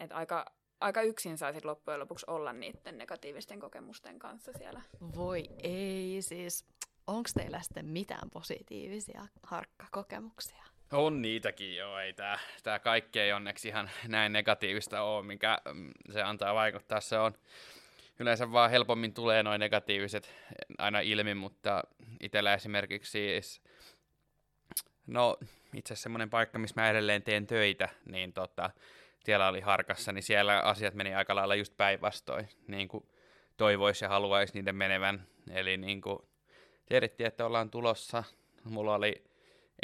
Et 0.00 0.12
aika, 0.12 0.44
aika 0.80 1.02
yksin 1.02 1.38
saisit 1.38 1.64
loppujen 1.64 2.00
lopuksi 2.00 2.26
olla 2.28 2.52
niiden 2.52 2.98
negatiivisten 2.98 3.60
kokemusten 3.60 4.18
kanssa 4.18 4.52
siellä. 4.58 4.82
Voi 5.16 5.44
ei, 5.62 6.22
siis 6.22 6.66
onko 7.06 7.30
teillä 7.34 7.60
sitten 7.62 7.86
mitään 7.86 8.30
positiivisia 8.30 9.26
harkkakokemuksia? 9.42 10.64
On 10.94 11.22
niitäkin 11.22 11.76
joo, 11.76 11.98
ei 11.98 12.12
tää, 12.12 12.38
tää 12.62 12.78
kaikki 12.78 13.20
ei 13.20 13.32
onneksi 13.32 13.68
ihan 13.68 13.90
näin 14.08 14.32
negatiivista 14.32 15.02
ole, 15.02 15.26
mikä 15.26 15.58
mm, 15.72 15.90
se 16.12 16.22
antaa 16.22 16.54
vaikuttaa. 16.54 17.00
Se 17.00 17.18
on 17.18 17.34
yleensä 18.18 18.52
vaan 18.52 18.70
helpommin 18.70 19.14
tulee 19.14 19.42
noin 19.42 19.58
negatiiviset 19.60 20.34
aina 20.78 21.00
ilmi, 21.00 21.34
mutta 21.34 21.84
itsellä 22.20 22.54
esimerkiksi 22.54 23.10
siis, 23.10 23.62
no 25.06 25.36
itse 25.74 25.94
asiassa 25.94 26.02
semmoinen 26.02 26.30
paikka, 26.30 26.58
missä 26.58 26.80
mä 26.80 26.90
edelleen 26.90 27.22
teen 27.22 27.46
töitä, 27.46 27.88
niin 28.04 28.32
tota, 28.32 28.70
siellä 29.24 29.48
oli 29.48 29.60
harkassa, 29.60 30.12
niin 30.12 30.22
siellä 30.22 30.60
asiat 30.60 30.94
meni 30.94 31.14
aika 31.14 31.34
lailla 31.34 31.54
just 31.54 31.76
päinvastoin, 31.76 32.48
niin 32.68 32.88
kuin 32.88 33.08
toivoisi 33.56 34.04
ja 34.04 34.08
haluaisi 34.08 34.54
niiden 34.54 34.76
menevän. 34.76 35.26
Eli 35.50 35.76
niin 35.76 36.00
kuin 36.00 36.18
tiedettiin, 36.86 37.26
että 37.26 37.46
ollaan 37.46 37.70
tulossa. 37.70 38.24
Mulla 38.64 38.94
oli 38.94 39.33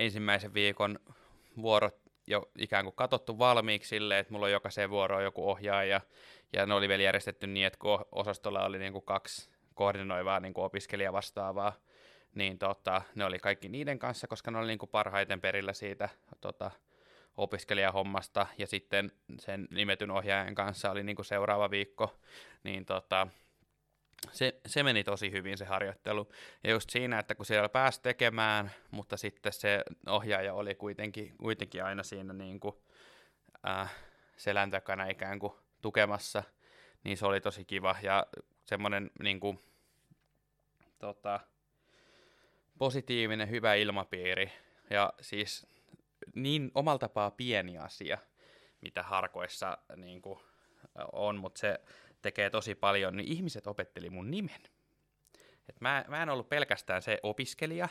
ensimmäisen 0.01 0.55
viikon 0.55 0.99
vuorot 1.63 1.97
jo 2.27 2.51
ikään 2.59 2.85
kuin 2.85 2.97
katottu 2.97 3.39
valmiiksi 3.39 3.89
silleen, 3.89 4.21
että 4.21 4.33
mulla 4.33 4.47
on 4.47 4.53
jokaiseen 4.53 4.91
vuoroon 4.91 5.25
joku 5.25 5.51
ohjaaja, 5.51 6.01
ja 6.53 6.67
ne 6.67 6.75
oli 6.75 6.89
vielä 6.89 7.03
järjestetty 7.03 7.47
niin, 7.47 7.67
että 7.67 7.79
kun 7.79 8.05
osastolla 8.13 8.65
oli 8.65 8.79
niin 8.79 8.93
kuin 8.93 9.05
kaksi 9.05 9.51
koordinoivaa 9.75 10.41
niin 10.41 10.55
kuin 10.55 10.65
opiskelijavastaavaa, 10.65 11.73
niin 12.35 12.59
tota, 12.59 13.03
ne 13.15 13.25
oli 13.25 13.39
kaikki 13.39 13.69
niiden 13.69 13.99
kanssa, 13.99 14.27
koska 14.27 14.51
ne 14.51 14.59
oli 14.59 14.67
niin 14.67 14.79
kuin 14.79 14.91
parhaiten 14.91 15.41
perillä 15.41 15.73
siitä 15.73 16.09
tota, 16.41 16.71
opiskelijahommasta, 17.37 18.47
ja 18.59 18.67
sitten 18.67 19.13
sen 19.39 19.69
nimetyn 19.71 20.11
ohjaajan 20.11 20.55
kanssa 20.55 20.91
oli 20.91 21.03
niin 21.03 21.17
kuin 21.17 21.27
seuraava 21.27 21.71
viikko, 21.71 22.19
niin 22.65 22.85
tota, 22.85 23.27
se, 24.33 24.61
se 24.67 24.83
meni 24.83 25.05
tosi 25.05 25.33
hyvin 25.33 25.59
se 25.59 25.65
harjoittelu. 25.65 26.29
Ja 26.65 26.71
just 26.71 26.91
siinä, 26.91 27.19
että 27.19 27.35
kun 27.35 27.47
siellä 27.47 27.69
pääsi 27.69 28.03
tekemään, 28.03 28.71
mutta 28.91 29.17
sitten 29.17 29.53
se 29.53 29.83
ohjaaja 30.07 30.55
oli 30.55 30.75
kuitenkin, 30.75 31.37
kuitenkin 31.37 31.85
aina 31.85 32.03
siinä 32.03 32.33
niin 32.33 32.61
kuin, 32.61 32.75
äh, 33.69 33.95
selän 34.37 34.71
takana 34.71 35.07
ikään 35.07 35.39
kuin 35.39 35.53
tukemassa, 35.83 36.43
niin 37.05 37.17
se 37.17 37.27
oli 37.27 37.41
tosi 37.41 37.65
kiva. 37.65 37.97
Ja 38.03 38.27
semmoinen 38.65 39.11
niin 39.23 39.41
kuin, 39.41 39.61
tota, 40.99 41.41
positiivinen, 42.79 43.51
hyvä 43.51 43.75
ilmapiiri. 43.75 44.53
Ja 44.91 45.13
siis 45.21 45.67
niin 46.35 46.71
omalla 46.75 46.99
tapaa 46.99 47.31
pieni 47.31 47.79
asia, 47.79 48.19
mitä 48.81 49.03
harkoissa 49.03 49.79
niin 49.97 50.23
kuin, 50.23 50.41
on, 51.13 51.37
mutta 51.37 51.59
se 51.61 51.81
tekee 52.23 52.51
tosi 52.51 52.75
paljon, 52.75 53.17
niin 53.17 53.33
ihmiset 53.33 53.67
opetteli 53.67 54.11
mun 54.11 54.31
nimen. 54.31 54.61
Et 55.69 55.81
mä, 55.81 56.05
mä 56.09 56.23
en 56.23 56.29
ollut 56.29 56.49
pelkästään 56.49 57.03
se 57.03 57.19
opiskelija, 57.23 57.89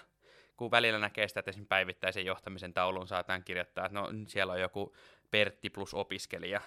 kun 0.58 0.72
välillä 0.72 1.00
näkee 1.00 1.28
sitä, 1.28 1.40
että 1.40 1.50
esimerkiksi 1.50 1.70
päivittäisen 1.70 2.26
johtamisen 2.26 2.74
taulun 2.74 3.08
saatan 3.08 3.44
kirjoittaa, 3.44 3.86
että 3.86 4.00
no 4.00 4.10
siellä 4.28 4.54
on 4.54 4.62
joku 4.62 4.96
Pertti 5.32 5.70
plus 5.70 5.94
opiskelija, 5.94 6.62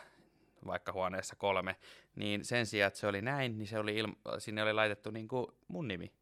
vaikka 0.67 0.93
huoneessa 0.93 1.37
kolme, 1.37 1.77
niin 2.17 2.45
sen 2.45 2.67
sijaan, 2.67 2.89
että 2.89 3.01
se 3.01 3.07
oli 3.07 3.23
näin, 3.23 3.59
niin 3.59 3.67
se 3.67 3.79
oli 3.79 3.97
ilma- 3.97 4.39
sinne 4.39 4.63
oli 4.63 4.73
laitettu 4.73 5.11
niin 5.11 5.29
kuin 5.29 5.47
mun 5.69 5.89
nimi. 5.89 6.13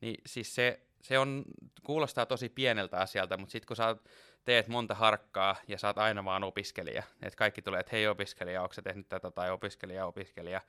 Niin 0.00 0.14
siis 0.26 0.54
se, 0.54 0.80
se 1.02 1.18
on, 1.18 1.44
kuulostaa 1.82 2.26
tosi 2.26 2.48
pieneltä 2.48 2.98
asialta, 2.98 3.36
mutta 3.36 3.52
sitten 3.52 3.66
kun 3.66 3.76
sä 3.76 3.96
teet 4.44 4.68
monta 4.68 4.94
harkkaa 4.94 5.56
ja 5.68 5.78
saat 5.78 5.98
aina 5.98 6.24
vaan 6.24 6.44
opiskelija, 6.44 7.02
että 7.22 7.36
kaikki 7.36 7.62
tulee, 7.62 7.80
että 7.80 7.90
hei 7.92 8.08
opiskelija, 8.08 8.62
onko 8.62 8.74
sä 8.74 8.82
tehnyt 8.82 9.08
tätä 9.08 9.30
tai 9.30 9.50
opiskelija, 9.50 10.06
opiskelija, 10.06 10.60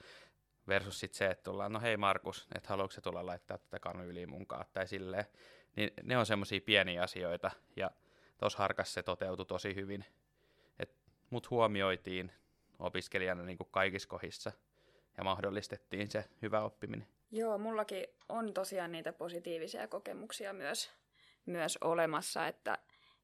versus 0.67 0.99
sitten 0.99 1.17
se, 1.17 1.27
että 1.27 1.43
tullaan, 1.43 1.73
no 1.73 1.79
hei 1.79 1.97
Markus, 1.97 2.47
että 2.55 2.69
haluatko 2.69 2.91
se 2.91 3.01
tulla 3.01 3.25
laittaa 3.25 3.57
tätä 3.57 3.79
kanyyliin 3.79 4.29
munkaan 4.29 4.65
tai 4.73 4.87
silleen, 4.87 5.25
niin 5.75 5.91
ne 6.03 6.17
on 6.17 6.25
semmoisia 6.25 6.61
pieniä 6.65 7.03
asioita 7.03 7.51
ja 7.75 7.91
tuossa 8.37 8.57
harkassa 8.59 8.93
se 8.93 9.03
toteutui 9.03 9.45
tosi 9.45 9.75
hyvin, 9.75 10.05
että 10.79 10.95
mut 11.29 11.49
huomioitiin 11.49 12.31
opiskelijana 12.79 13.43
niin 13.43 13.57
kuin 13.57 13.69
kaikissa 13.71 14.09
kohdissa 14.09 14.51
ja 15.17 15.23
mahdollistettiin 15.23 16.11
se 16.11 16.25
hyvä 16.41 16.61
oppiminen. 16.61 17.07
Joo, 17.31 17.57
mullakin 17.57 18.07
on 18.29 18.53
tosiaan 18.53 18.91
niitä 18.91 19.13
positiivisia 19.13 19.87
kokemuksia 19.87 20.53
myös, 20.53 20.91
myös 21.45 21.77
olemassa, 21.81 22.47
että 22.47 22.77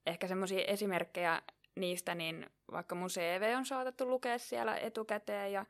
ehkä 0.07 0.27
semmoisia 0.27 0.65
esimerkkejä 0.65 1.41
niistä, 1.75 2.15
niin 2.15 2.49
vaikka 2.71 2.95
mun 2.95 3.09
CV 3.09 3.53
on 3.57 3.65
saatettu 3.65 4.09
lukea 4.09 4.37
siellä 4.37 4.77
etukäteen 4.77 5.51
ja 5.51 5.65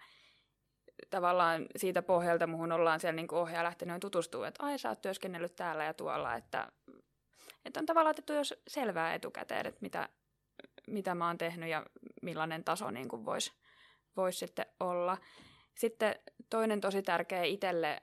tavallaan 1.10 1.66
siitä 1.76 2.02
pohjalta 2.02 2.48
muhun 2.48 2.72
ollaan 2.72 3.00
siellä 3.00 3.16
niin 3.16 3.34
ohjaa 3.34 3.64
lähtenyt 3.64 4.00
tutustua, 4.00 4.48
että 4.48 4.64
ai 4.64 4.80
sä 4.80 4.90
oot 4.90 5.02
työskennellyt 5.02 5.56
täällä 5.56 5.84
ja 5.84 5.94
tuolla, 5.94 6.36
että, 6.36 6.72
että 7.66 7.80
on 7.80 7.86
tavallaan 7.86 8.12
otettu 8.12 8.34
jos 8.34 8.54
selvää 8.68 9.14
etukäteen, 9.14 9.66
että 9.66 9.82
mitä, 9.82 10.10
mitä 10.88 11.16
mä 11.16 11.28
oon 11.28 11.38
tehnyt 11.38 11.70
ja 11.70 11.86
millainen 12.22 12.64
taso 12.64 12.92
niin 12.92 13.26
voisi 13.26 13.52
vois 14.18 14.40
sitten 14.40 14.66
olla. 14.80 15.18
Sitten 15.76 16.16
toinen 16.50 16.82
tosi 16.82 17.02
tärkeä 17.02 17.44
itselle 17.44 18.02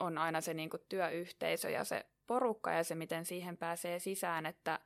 on 0.00 0.18
aina 0.18 0.40
se 0.40 0.54
niin 0.54 0.70
työyhteisö 0.88 1.70
ja 1.70 1.84
se 1.84 2.06
porukka 2.26 2.72
ja 2.72 2.84
se, 2.84 2.94
miten 2.94 3.24
siihen 3.24 3.56
pääsee 3.56 3.98
sisään, 3.98 4.46
että 4.46 4.78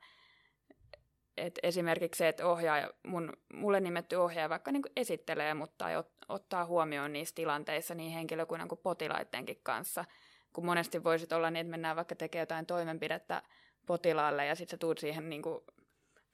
et 1.37 1.59
esimerkiksi 1.63 2.17
se, 2.17 2.27
että 2.27 2.47
ohjaaja, 2.47 2.91
mun, 3.03 3.33
mulle 3.53 3.79
nimetty 3.79 4.15
ohjaaja 4.15 4.49
vaikka 4.49 4.71
niin 4.71 4.83
esittelee, 4.95 5.53
mutta 5.53 5.85
ot, 5.97 6.11
ottaa 6.29 6.65
huomioon 6.65 7.13
niissä 7.13 7.35
tilanteissa 7.35 7.95
niin 7.95 8.11
henkilökunnan 8.11 8.67
kuin 8.67 8.79
potilaittenkin 8.83 9.59
kanssa, 9.63 10.05
kun 10.53 10.65
monesti 10.65 11.03
voisit 11.03 11.31
olla 11.31 11.51
niin, 11.51 11.61
että 11.61 11.71
mennään 11.71 11.95
vaikka 11.95 12.15
tekemään 12.15 12.41
jotain 12.41 12.65
toimenpidettä 12.65 13.41
potilaalle 13.85 14.45
ja 14.45 14.55
sitten 14.55 14.71
sä 14.73 14.77
tuut 14.77 14.97
siihen 14.97 15.29
niin 15.29 15.41
kuin 15.41 15.61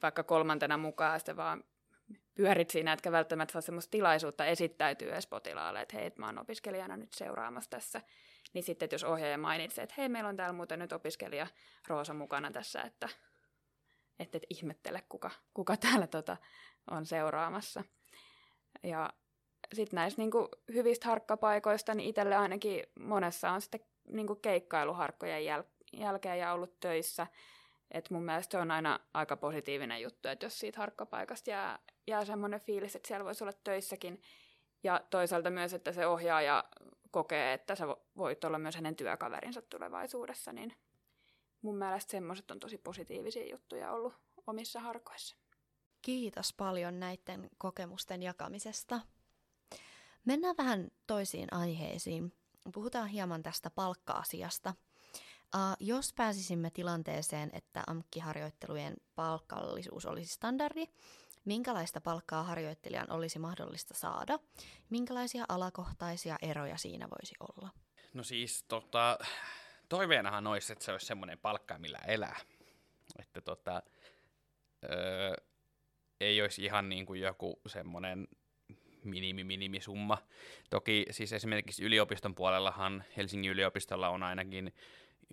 vaikka 0.02 0.24
kolmantena 0.24 0.78
mukaan 0.78 1.20
ja 1.28 1.36
vaan 1.36 1.64
pyörit 2.36 2.70
siinä, 2.70 2.94
etkä 2.94 3.12
välttämättä 3.12 3.52
saa 3.52 3.62
semmoista 3.62 3.92
tilaisuutta 3.92 4.46
esittäytyä 4.46 5.14
edes 5.14 5.28
potilaalle, 5.28 5.82
että 5.82 5.98
hei, 5.98 6.12
mä 6.18 6.26
oon 6.26 6.40
opiskelijana 6.40 6.98
nyt 6.98 7.14
seuraamassa 7.14 7.70
tässä. 7.70 8.02
Niin 8.54 8.64
sitten, 8.64 8.90
jos 8.92 9.04
ohjaaja 9.04 9.38
mainitsee, 9.38 9.84
että 9.84 9.96
hei, 9.98 10.10
meillä 10.10 10.30
on 10.30 10.36
täällä 10.36 10.54
muuten 10.54 10.80
nyt 10.80 10.94
opiskelija 10.94 11.48
Roosa 11.88 12.14
mukana 12.14 12.52
tässä, 12.52 12.82
että 12.82 13.10
että 14.20 14.38
et 14.38 14.44
ihmettele, 14.50 15.04
kuka, 15.10 15.32
kuka 15.54 15.78
täällä 15.78 16.08
tota 16.08 16.38
on 16.92 17.06
seuraamassa. 17.06 17.84
Ja 18.84 19.14
sitten 19.74 19.98
näistä 19.98 20.22
niinku 20.22 20.50
hyvistä 20.74 21.08
harkkapaikoista, 21.08 21.94
niin 21.94 22.10
itselle 22.10 22.36
ainakin 22.36 22.84
monessa 23.00 23.52
on 23.52 23.62
sitten 23.62 23.82
niinku 24.10 24.36
keikkailuharkkojen 24.36 25.42
jäl- 25.42 25.88
jälkeen 25.94 26.40
ja 26.40 26.54
ollut 26.54 26.80
töissä. 26.80 27.28
Et 27.92 28.10
mun 28.10 28.24
mielestä 28.24 28.52
se 28.52 28.58
on 28.58 28.72
aina 28.72 29.00
aika 29.14 29.38
positiivinen 29.38 30.02
juttu, 30.02 30.28
että 30.28 30.46
jos 30.46 30.60
siitä 30.60 30.80
harkkapaikasta 30.80 31.50
jää, 31.50 31.80
jää 32.08 32.26
semmoinen 32.26 32.60
fiilis, 32.60 32.96
että 32.96 33.08
siellä 33.08 33.26
voisi 33.26 33.44
olla 33.44 33.54
töissäkin. 33.64 34.22
Ja 34.84 35.02
toisaalta 35.10 35.50
myös, 35.50 35.74
että 35.74 35.92
se 35.92 36.08
ohjaaja 36.08 36.64
kokee, 37.12 37.54
että 37.54 37.76
sä 37.76 37.88
voit 38.18 38.44
olla 38.44 38.60
myös 38.60 38.76
hänen 38.76 38.96
työkaverinsa 38.96 39.62
tulevaisuudessa, 39.62 40.54
niin 40.54 40.74
mun 41.64 41.78
mielestä 41.78 42.12
semmoiset 42.12 42.52
on 42.52 42.60
tosi 42.60 42.78
positiivisia 42.78 43.52
juttuja 43.52 43.92
ollut 43.92 44.14
omissa 44.48 44.80
harkoissa. 44.80 45.36
Kiitos 46.02 46.54
paljon 46.54 47.00
näiden 47.00 47.50
kokemusten 47.58 48.24
jakamisesta. 48.24 49.02
Mennään 50.26 50.58
vähän 50.58 50.92
toisiin 51.08 51.54
aiheisiin. 51.54 52.34
Puhutaan 52.74 53.08
hieman 53.08 53.44
tästä 53.44 53.70
palkka-asiasta. 53.70 54.74
Uh, 55.56 55.78
jos 55.80 56.14
pääsisimme 56.14 56.70
tilanteeseen, 56.70 57.50
että 57.54 57.84
AMK-harjoittelujen 57.88 58.94
palkallisuus 59.16 60.06
olisi 60.06 60.34
standardi, 60.34 60.86
minkälaista 61.46 62.02
palkkaa 62.02 62.44
harjoittelijan 62.44 63.12
olisi 63.12 63.40
mahdollista 63.40 63.94
saada? 63.94 64.40
Minkälaisia 64.90 65.46
alakohtaisia 65.50 66.36
eroja 66.42 66.78
siinä 66.78 67.10
voisi 67.10 67.36
olla? 67.40 67.70
No 68.14 68.24
siis 68.24 68.64
tota, 68.68 69.18
toiveenahan 69.98 70.48
olisi, 70.48 70.74
että 70.74 70.86
se 70.86 70.92
olisi 70.92 71.06
semmoinen 71.06 71.40
palkka, 71.40 71.80
millä 71.80 72.00
elää. 72.08 72.40
Että 73.20 73.42
tota, 73.42 73.84
öö, 74.84 75.36
ei 76.22 76.42
olisi 76.42 76.66
ihan 76.66 76.90
niin 76.90 77.06
kuin 77.06 77.22
joku 77.22 77.62
semmoinen 77.68 78.28
minimi-minimisumma. 79.04 80.18
Toki 80.70 81.06
siis 81.12 81.34
esimerkiksi 81.34 81.84
yliopiston 81.84 82.36
puolellahan 82.36 83.04
Helsingin 83.18 83.52
yliopistolla 83.52 84.10
on 84.10 84.24
ainakin 84.24 84.74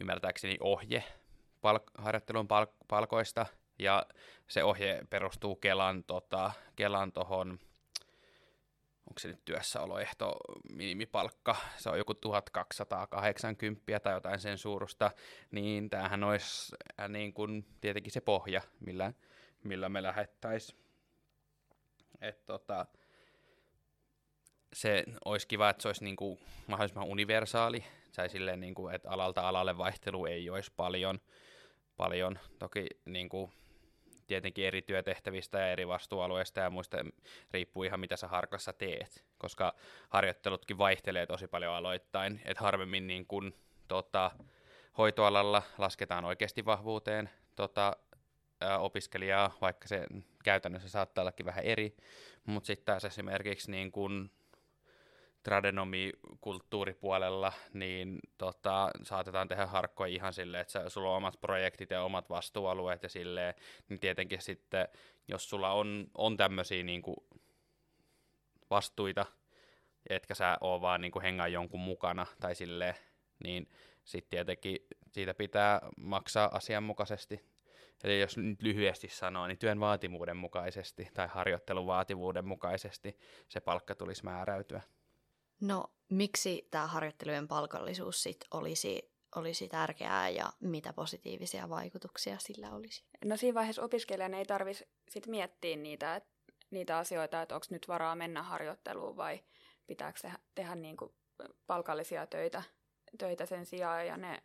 ymmärtääkseni 0.01 0.57
ohje 0.61 1.05
palk- 1.62 2.03
harjoittelun 2.03 2.46
palk- 2.46 2.87
palkoista, 2.88 3.46
ja 3.79 4.07
se 4.49 4.64
ohje 4.64 5.01
perustuu 5.11 5.57
Kelan, 5.57 6.05
tota, 6.05 6.53
Kelan 6.77 7.12
tohon 7.12 7.59
onko 9.11 9.18
se 9.18 9.29
nyt 9.29 9.44
työssäoloehto 9.44 10.37
minimipalkka, 10.73 11.57
se 11.77 11.90
on 11.90 11.99
joku 11.99 12.14
1280 12.14 14.01
tai 14.01 14.12
jotain 14.12 14.40
sen 14.40 14.59
suurusta, 14.59 15.11
niin 15.51 15.90
tämähän 15.90 16.25
olisi 16.25 16.77
äh, 17.01 17.09
niin 17.09 17.33
kuin 17.33 17.66
tietenkin 17.81 18.12
se 18.12 18.20
pohja, 18.20 18.62
millä, 18.81 19.12
millä 19.64 19.88
me 19.88 20.03
lähettäisiin. 20.03 20.81
Että 22.20 22.46
tota, 22.46 22.87
se 24.73 25.05
olisi 25.25 25.49
kiva, 25.49 25.70
että 25.70 25.83
se 25.83 25.88
olisi 25.88 26.05
niin 26.05 26.16
kuin 26.16 26.38
mahdollisimman 26.66 27.09
universaali, 27.09 27.85
tai 28.16 28.29
silleen, 28.29 28.61
niin 28.61 28.75
kuin, 28.75 28.94
että 28.94 29.11
alalta 29.11 29.49
alalle 29.49 29.79
vaihtelu 29.79 30.27
ei 30.27 30.51
olisi 30.51 30.73
paljon. 30.77 31.20
paljon. 31.96 32.38
Toki 32.59 32.87
niin 33.05 33.29
kuin, 33.29 33.53
tietenkin 34.31 34.66
eri 34.66 34.83
työtehtävistä 34.83 35.59
ja 35.59 35.71
eri 35.71 35.88
vastuualueista 35.88 36.61
ja 36.61 36.71
muista 36.71 36.97
riippuu 37.51 37.83
ihan 37.83 38.01
mitä 38.01 38.16
sä 38.16 38.29
harkassa 38.29 38.73
teet, 38.73 39.25
koska 39.38 39.75
harjoittelutkin 40.09 40.79
vaihtelee 40.79 41.27
tosi 41.27 41.49
paljon 41.49 41.75
aloittain, 41.75 42.40
että 42.45 42.62
harvemmin 42.62 43.07
niin 43.07 43.27
kun, 43.27 43.55
tota, 43.88 44.31
hoitoalalla 44.99 45.62
lasketaan 45.79 46.25
oikeasti 46.25 46.64
vahvuuteen 46.64 47.31
tota, 47.57 47.97
ää, 48.61 48.79
opiskelijaa, 48.79 49.57
vaikka 49.61 49.88
se 49.88 50.07
käytännössä 50.45 50.88
saattaa 50.88 51.23
ollakin 51.23 51.47
vähän 51.47 51.64
eri, 51.64 51.97
mutta 52.47 52.66
sitten 52.66 52.85
taas 52.85 53.05
esimerkiksi 53.05 53.71
niin 53.71 53.93
kun 53.93 54.31
tradenomi-kulttuuripuolella, 55.42 57.53
niin 57.74 58.18
tota, 58.38 58.90
saatetaan 59.03 59.48
tehdä 59.48 59.66
harkkoja 59.66 60.14
ihan 60.14 60.33
silleen, 60.33 60.61
että 60.61 60.88
sulla 60.88 61.11
on 61.11 61.16
omat 61.16 61.40
projektit 61.40 61.90
ja 61.90 62.03
omat 62.03 62.31
vastuualueet 62.31 63.03
ja 63.03 63.09
silleen, 63.09 63.55
niin 63.88 64.00
tietenkin 64.00 64.42
sitten, 64.42 64.88
jos 65.29 65.50
sulla 65.50 65.72
on, 65.72 66.07
on 66.14 66.37
tämmöisiä 66.37 66.83
niin 66.83 67.03
vastuita, 68.70 69.26
etkä 70.11 70.35
sä 70.35 70.59
oo 70.61 70.81
vaan 70.81 71.00
niin 71.00 71.22
hengaa 71.22 71.48
jonkun 71.48 71.81
mukana 71.81 72.26
tai 72.40 72.55
silleen, 72.55 72.94
niin 73.44 73.68
sitten 74.05 74.31
tietenkin 74.31 74.79
siitä 75.09 75.35
pitää 75.35 75.81
maksaa 75.96 76.50
asianmukaisesti. 76.53 77.50
Eli 78.05 78.20
jos 78.20 78.37
nyt 78.37 78.62
lyhyesti 78.62 79.09
sanoo, 79.09 79.46
niin 79.46 79.59
työn 79.59 79.81
vaativuuden 79.81 80.37
mukaisesti 80.37 81.09
tai 81.14 81.29
harjoittelun 81.31 81.87
vaativuuden 81.87 82.46
mukaisesti 82.46 83.18
se 83.48 83.61
palkka 83.61 83.94
tulisi 83.94 84.24
määräytyä. 84.24 84.83
No 85.61 85.85
miksi 86.09 86.68
tämä 86.70 86.87
harjoittelujen 86.87 87.49
palkallisuus 87.49 88.23
sit 88.23 88.44
olisi, 88.51 89.12
olisi 89.37 89.68
tärkeää 89.68 90.29
ja 90.29 90.53
mitä 90.61 90.92
positiivisia 90.92 91.68
vaikutuksia 91.68 92.38
sillä 92.38 92.70
olisi? 92.70 93.05
No 93.25 93.37
siinä 93.37 93.55
vaiheessa 93.55 93.83
opiskelijan 93.83 94.35
ei 94.35 94.44
tarvitsisi 94.44 94.90
sit 95.09 95.27
miettiä 95.27 95.77
niitä, 95.77 96.16
et, 96.16 96.25
niitä 96.70 96.99
asioita, 96.99 97.42
että 97.42 97.55
onko 97.55 97.66
nyt 97.70 97.88
varaa 97.88 98.14
mennä 98.14 98.42
harjoitteluun 98.42 99.16
vai 99.16 99.40
pitääkö 99.87 100.20
tehdä, 100.23 100.38
tehdä 100.55 100.75
niinku 100.75 101.14
palkallisia 101.66 102.27
töitä, 102.27 102.62
töitä 103.18 103.46
sen 103.46 103.66
sijaan 103.66 104.07
ja 104.07 104.16
ne 104.16 104.42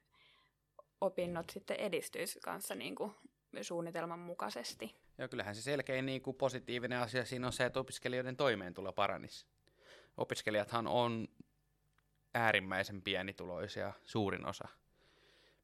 opinnot 1.02 1.50
sitten 1.50 1.78
edistyisi 1.78 2.40
kanssa 2.40 2.76
niinku 2.76 3.16
suunnitelman 3.62 4.20
mukaisesti. 4.20 4.96
Joo, 5.18 5.28
kyllähän 5.28 5.56
se 5.56 5.62
selkein 5.62 6.06
niin 6.06 6.22
kuin 6.22 6.38
positiivinen 6.38 7.00
asia 7.00 7.26
siinä 7.26 7.48
on 7.48 7.54
se, 7.54 7.66
että 7.66 7.80
opiskelijoiden 7.80 8.38
toimeentulo 8.38 8.94
paranisi 8.94 9.46
opiskelijathan 10.18 10.88
on 10.88 11.28
äärimmäisen 12.34 13.02
pienituloisia, 13.02 13.94
suurin 14.04 14.46
osa. 14.46 14.68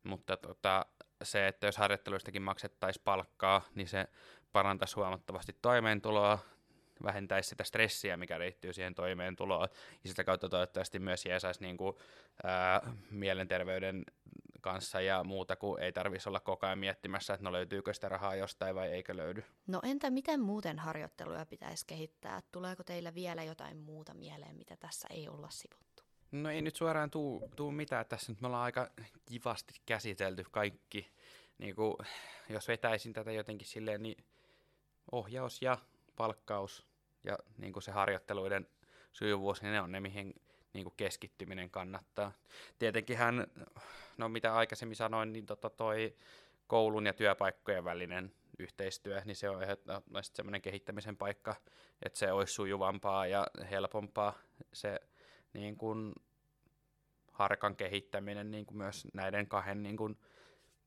Mutta 0.04 0.38
tota, 0.38 0.86
se, 1.24 1.48
että 1.48 1.68
jos 1.68 1.78
harjoitteluistakin 1.78 2.42
maksettaisiin 2.42 3.04
palkkaa, 3.04 3.62
niin 3.76 3.88
se 3.88 4.08
parantaisi 4.52 4.96
huomattavasti 4.96 5.56
toimeentuloa, 5.62 6.40
vähentäisi 7.04 7.50
sitä 7.50 7.64
stressiä, 7.64 8.18
mikä 8.18 8.40
liittyy 8.40 8.74
siihen 8.74 8.96
toimeentuloon, 8.96 9.68
ja 10.04 10.10
sitä 10.10 10.24
kautta 10.24 10.50
toivottavasti 10.50 11.00
myös 11.00 11.26
jeesaisi 11.26 11.62
niin 11.62 11.78
kuin, 11.78 11.96
ää, 12.44 12.94
mielenterveyden 13.12 14.06
kanssa 14.62 15.02
ja 15.02 15.24
muuta, 15.24 15.56
kun 15.56 15.80
ei 15.80 15.94
tarvitsisi 15.94 16.30
olla 16.30 16.40
koko 16.40 16.66
ajan 16.66 16.80
miettimässä, 16.80 17.34
että 17.34 17.44
no 17.44 17.52
löytyykö 17.52 17.94
sitä 17.94 18.10
rahaa 18.10 18.36
jostain 18.36 18.76
vai 18.76 18.92
eikö 18.92 19.18
löydy. 19.18 19.44
No 19.68 19.80
entä 19.84 20.10
miten 20.10 20.42
muuten 20.42 20.80
harjoitteluja 20.80 21.46
pitäisi 21.46 21.86
kehittää? 21.88 22.42
Tuleeko 22.52 22.84
teillä 22.84 23.14
vielä 23.14 23.44
jotain 23.44 23.78
muuta 23.78 24.14
mieleen, 24.14 24.56
mitä 24.56 24.78
tässä 24.78 25.08
ei 25.12 25.30
olla 25.30 25.50
sivuttu? 25.50 26.04
No 26.32 26.50
ei 26.50 26.62
nyt 26.62 26.76
suoraan 26.76 27.12
tuu, 27.12 27.50
tuu 27.56 27.72
mitään. 27.72 28.06
Tässä 28.06 28.32
nyt 28.32 28.42
me 28.42 28.48
ollaan 28.48 28.64
aika 28.64 28.92
kivasti 29.26 29.74
käsitelty 29.86 30.44
kaikki. 30.52 31.12
Niin 31.58 31.76
kuin, 31.76 31.96
jos 32.50 32.68
vetäisin 32.68 33.14
tätä 33.14 33.32
jotenkin 33.32 33.68
silleen, 33.68 34.04
niin 34.04 34.24
ohjaus 35.12 35.62
ja 35.62 35.78
palkkaus 36.16 36.86
ja 37.24 37.38
niin 37.58 37.74
kuin 37.74 37.84
se 37.84 37.92
harjoitteluiden 37.92 38.68
sujuvuus, 39.12 39.62
niin 39.62 39.72
ne 39.72 39.82
on 39.82 39.92
ne, 39.92 40.00
mihin 40.00 40.34
niin 40.74 40.84
kuin 40.84 40.94
keskittyminen 40.98 41.70
kannattaa. 41.70 42.32
Tietenkin 42.80 43.18
hän, 43.18 43.48
no 44.18 44.30
mitä 44.30 44.56
aikaisemmin 44.56 44.96
sanoin, 44.96 45.34
niin 45.34 45.46
tota 45.46 45.70
toi 45.70 46.16
koulun 46.68 47.06
ja 47.06 47.14
työpaikkojen 47.14 47.84
välinen 47.84 48.34
yhteistyö, 48.60 49.22
niin 49.26 49.36
se 49.36 49.50
on 49.50 49.64
ehdottomasti 49.64 50.36
semmoinen 50.36 50.62
kehittämisen 50.62 51.18
paikka, 51.18 51.56
että 52.06 52.20
se 52.20 52.32
olisi 52.32 52.54
sujuvampaa 52.54 53.28
ja 53.28 53.48
helpompaa 53.72 54.34
se 54.74 55.00
niin 55.54 55.78
kuin 55.78 56.14
harkan 57.32 57.76
kehittäminen 57.76 58.52
niin 58.52 58.66
kuin 58.66 58.78
myös 58.78 59.08
näiden 59.14 59.48
kahden 59.48 59.84
niin 59.84 59.98
kuin 59.98 60.18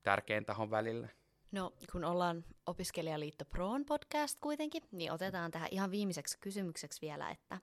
tärkeän 0.03 0.45
tahon 0.45 0.71
välillä. 0.71 1.07
No, 1.51 1.73
kun 1.91 2.03
ollaan 2.03 2.45
Opiskelijaliitto 2.65 3.45
Proon 3.45 3.85
podcast 3.85 4.39
kuitenkin, 4.39 4.83
niin 4.91 5.11
otetaan 5.11 5.51
tähän 5.51 5.69
ihan 5.71 5.91
viimeiseksi 5.91 6.37
kysymykseksi 6.39 7.01
vielä, 7.01 7.29
että 7.29 7.57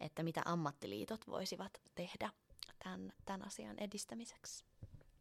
että 0.00 0.22
mitä 0.22 0.42
ammattiliitot 0.44 1.28
voisivat 1.28 1.80
tehdä 1.94 2.30
tämän, 2.84 3.12
tämän 3.24 3.46
asian 3.46 3.78
edistämiseksi. 3.78 4.64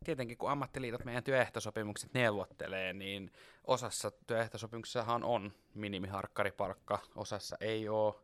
Tietenkin 0.03 0.37
kun 0.37 0.51
ammattiliitot 0.51 1.05
meidän 1.05 1.23
työehtosopimukset 1.23 2.13
neuvottelee, 2.13 2.93
niin 2.93 3.31
osassa 3.63 4.11
työehtosopimuksessahan 4.11 5.23
on 5.23 5.53
minimiharkkaripalkka, 5.73 6.99
osassa 7.15 7.57
ei 7.59 7.89
ole 7.89 8.15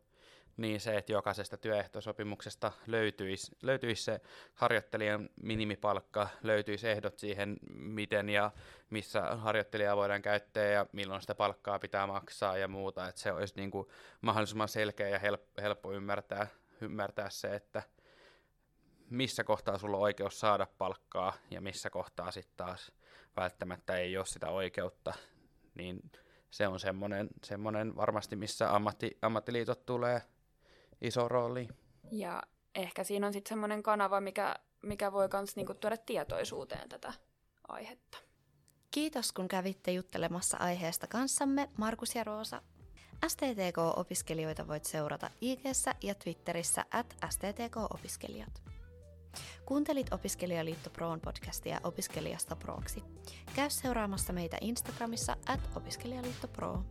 niin 0.56 0.80
se, 0.80 0.96
että 0.96 1.12
jokaisesta 1.12 1.56
työehtosopimuksesta 1.56 2.72
löytyisi, 2.86 3.56
löytyisi 3.62 4.02
se 4.02 4.20
harjoittelijan 4.54 5.28
minimipalkka, 5.42 6.28
löytyisi 6.42 6.88
ehdot 6.88 7.18
siihen, 7.18 7.56
miten 7.74 8.28
ja 8.28 8.50
missä 8.90 9.22
harjoittelijaa 9.36 9.96
voidaan 9.96 10.22
käyttää 10.22 10.64
ja 10.64 10.86
milloin 10.92 11.20
sitä 11.20 11.34
palkkaa 11.34 11.78
pitää 11.78 12.06
maksaa 12.06 12.58
ja 12.58 12.68
muuta, 12.68 13.08
että 13.08 13.20
se 13.20 13.32
olisi 13.32 13.54
niin 13.56 13.70
kuin 13.70 13.88
mahdollisimman 14.20 14.68
selkeä 14.68 15.08
ja 15.08 15.20
helppo, 15.62 15.92
ymmärtää, 15.92 16.46
ymmärtää 16.80 17.30
se, 17.30 17.54
että 17.54 17.82
missä 19.10 19.44
kohtaa 19.44 19.78
sulla 19.78 19.96
on 19.96 20.02
oikeus 20.02 20.40
saada 20.40 20.66
palkkaa 20.78 21.32
ja 21.50 21.60
missä 21.60 21.90
kohtaa 21.90 22.30
sitten 22.30 22.56
taas 22.56 22.92
välttämättä 23.36 23.96
ei 23.96 24.16
ole 24.16 24.26
sitä 24.26 24.48
oikeutta, 24.48 25.14
niin 25.74 26.00
se 26.50 26.68
on 26.68 26.80
semmoinen, 26.80 27.28
semmoinen 27.44 27.96
varmasti, 27.96 28.36
missä 28.36 28.74
ammatti, 28.74 29.18
ammattiliitot 29.22 29.86
tulee– 29.86 30.22
iso 31.00 31.28
rooli. 31.28 31.68
Ja 32.12 32.42
ehkä 32.74 33.04
siinä 33.04 33.26
on 33.26 33.32
sitten 33.32 33.48
semmoinen 33.48 33.82
kanava, 33.82 34.20
mikä, 34.20 34.56
mikä 34.82 35.12
voi 35.12 35.28
myös 35.32 35.56
niinku 35.56 35.74
tuoda 35.74 35.96
tietoisuuteen 35.96 36.88
tätä 36.88 37.12
aihetta. 37.68 38.18
Kiitos, 38.90 39.32
kun 39.32 39.48
kävitte 39.48 39.92
juttelemassa 39.92 40.56
aiheesta 40.56 41.06
kanssamme, 41.06 41.70
Markus 41.78 42.14
ja 42.14 42.24
Roosa. 42.24 42.62
STTK-opiskelijoita 43.28 44.68
voit 44.68 44.84
seurata 44.84 45.30
ig 45.40 45.60
ja 46.02 46.14
Twitterissä 46.14 46.84
at 46.90 47.16
STTK-opiskelijat. 47.30 48.62
Kuuntelit 49.66 50.12
Opiskelijaliitto 50.12 50.90
Proon 50.90 51.20
podcastia 51.20 51.80
Opiskelijasta 51.84 52.56
Proksi. 52.56 53.02
Käy 53.54 53.70
seuraamassa 53.70 54.32
meitä 54.32 54.56
Instagramissa 54.60 55.36
at 55.46 55.60
Opiskelijaliitto 55.76 56.48
Pro. 56.48 56.82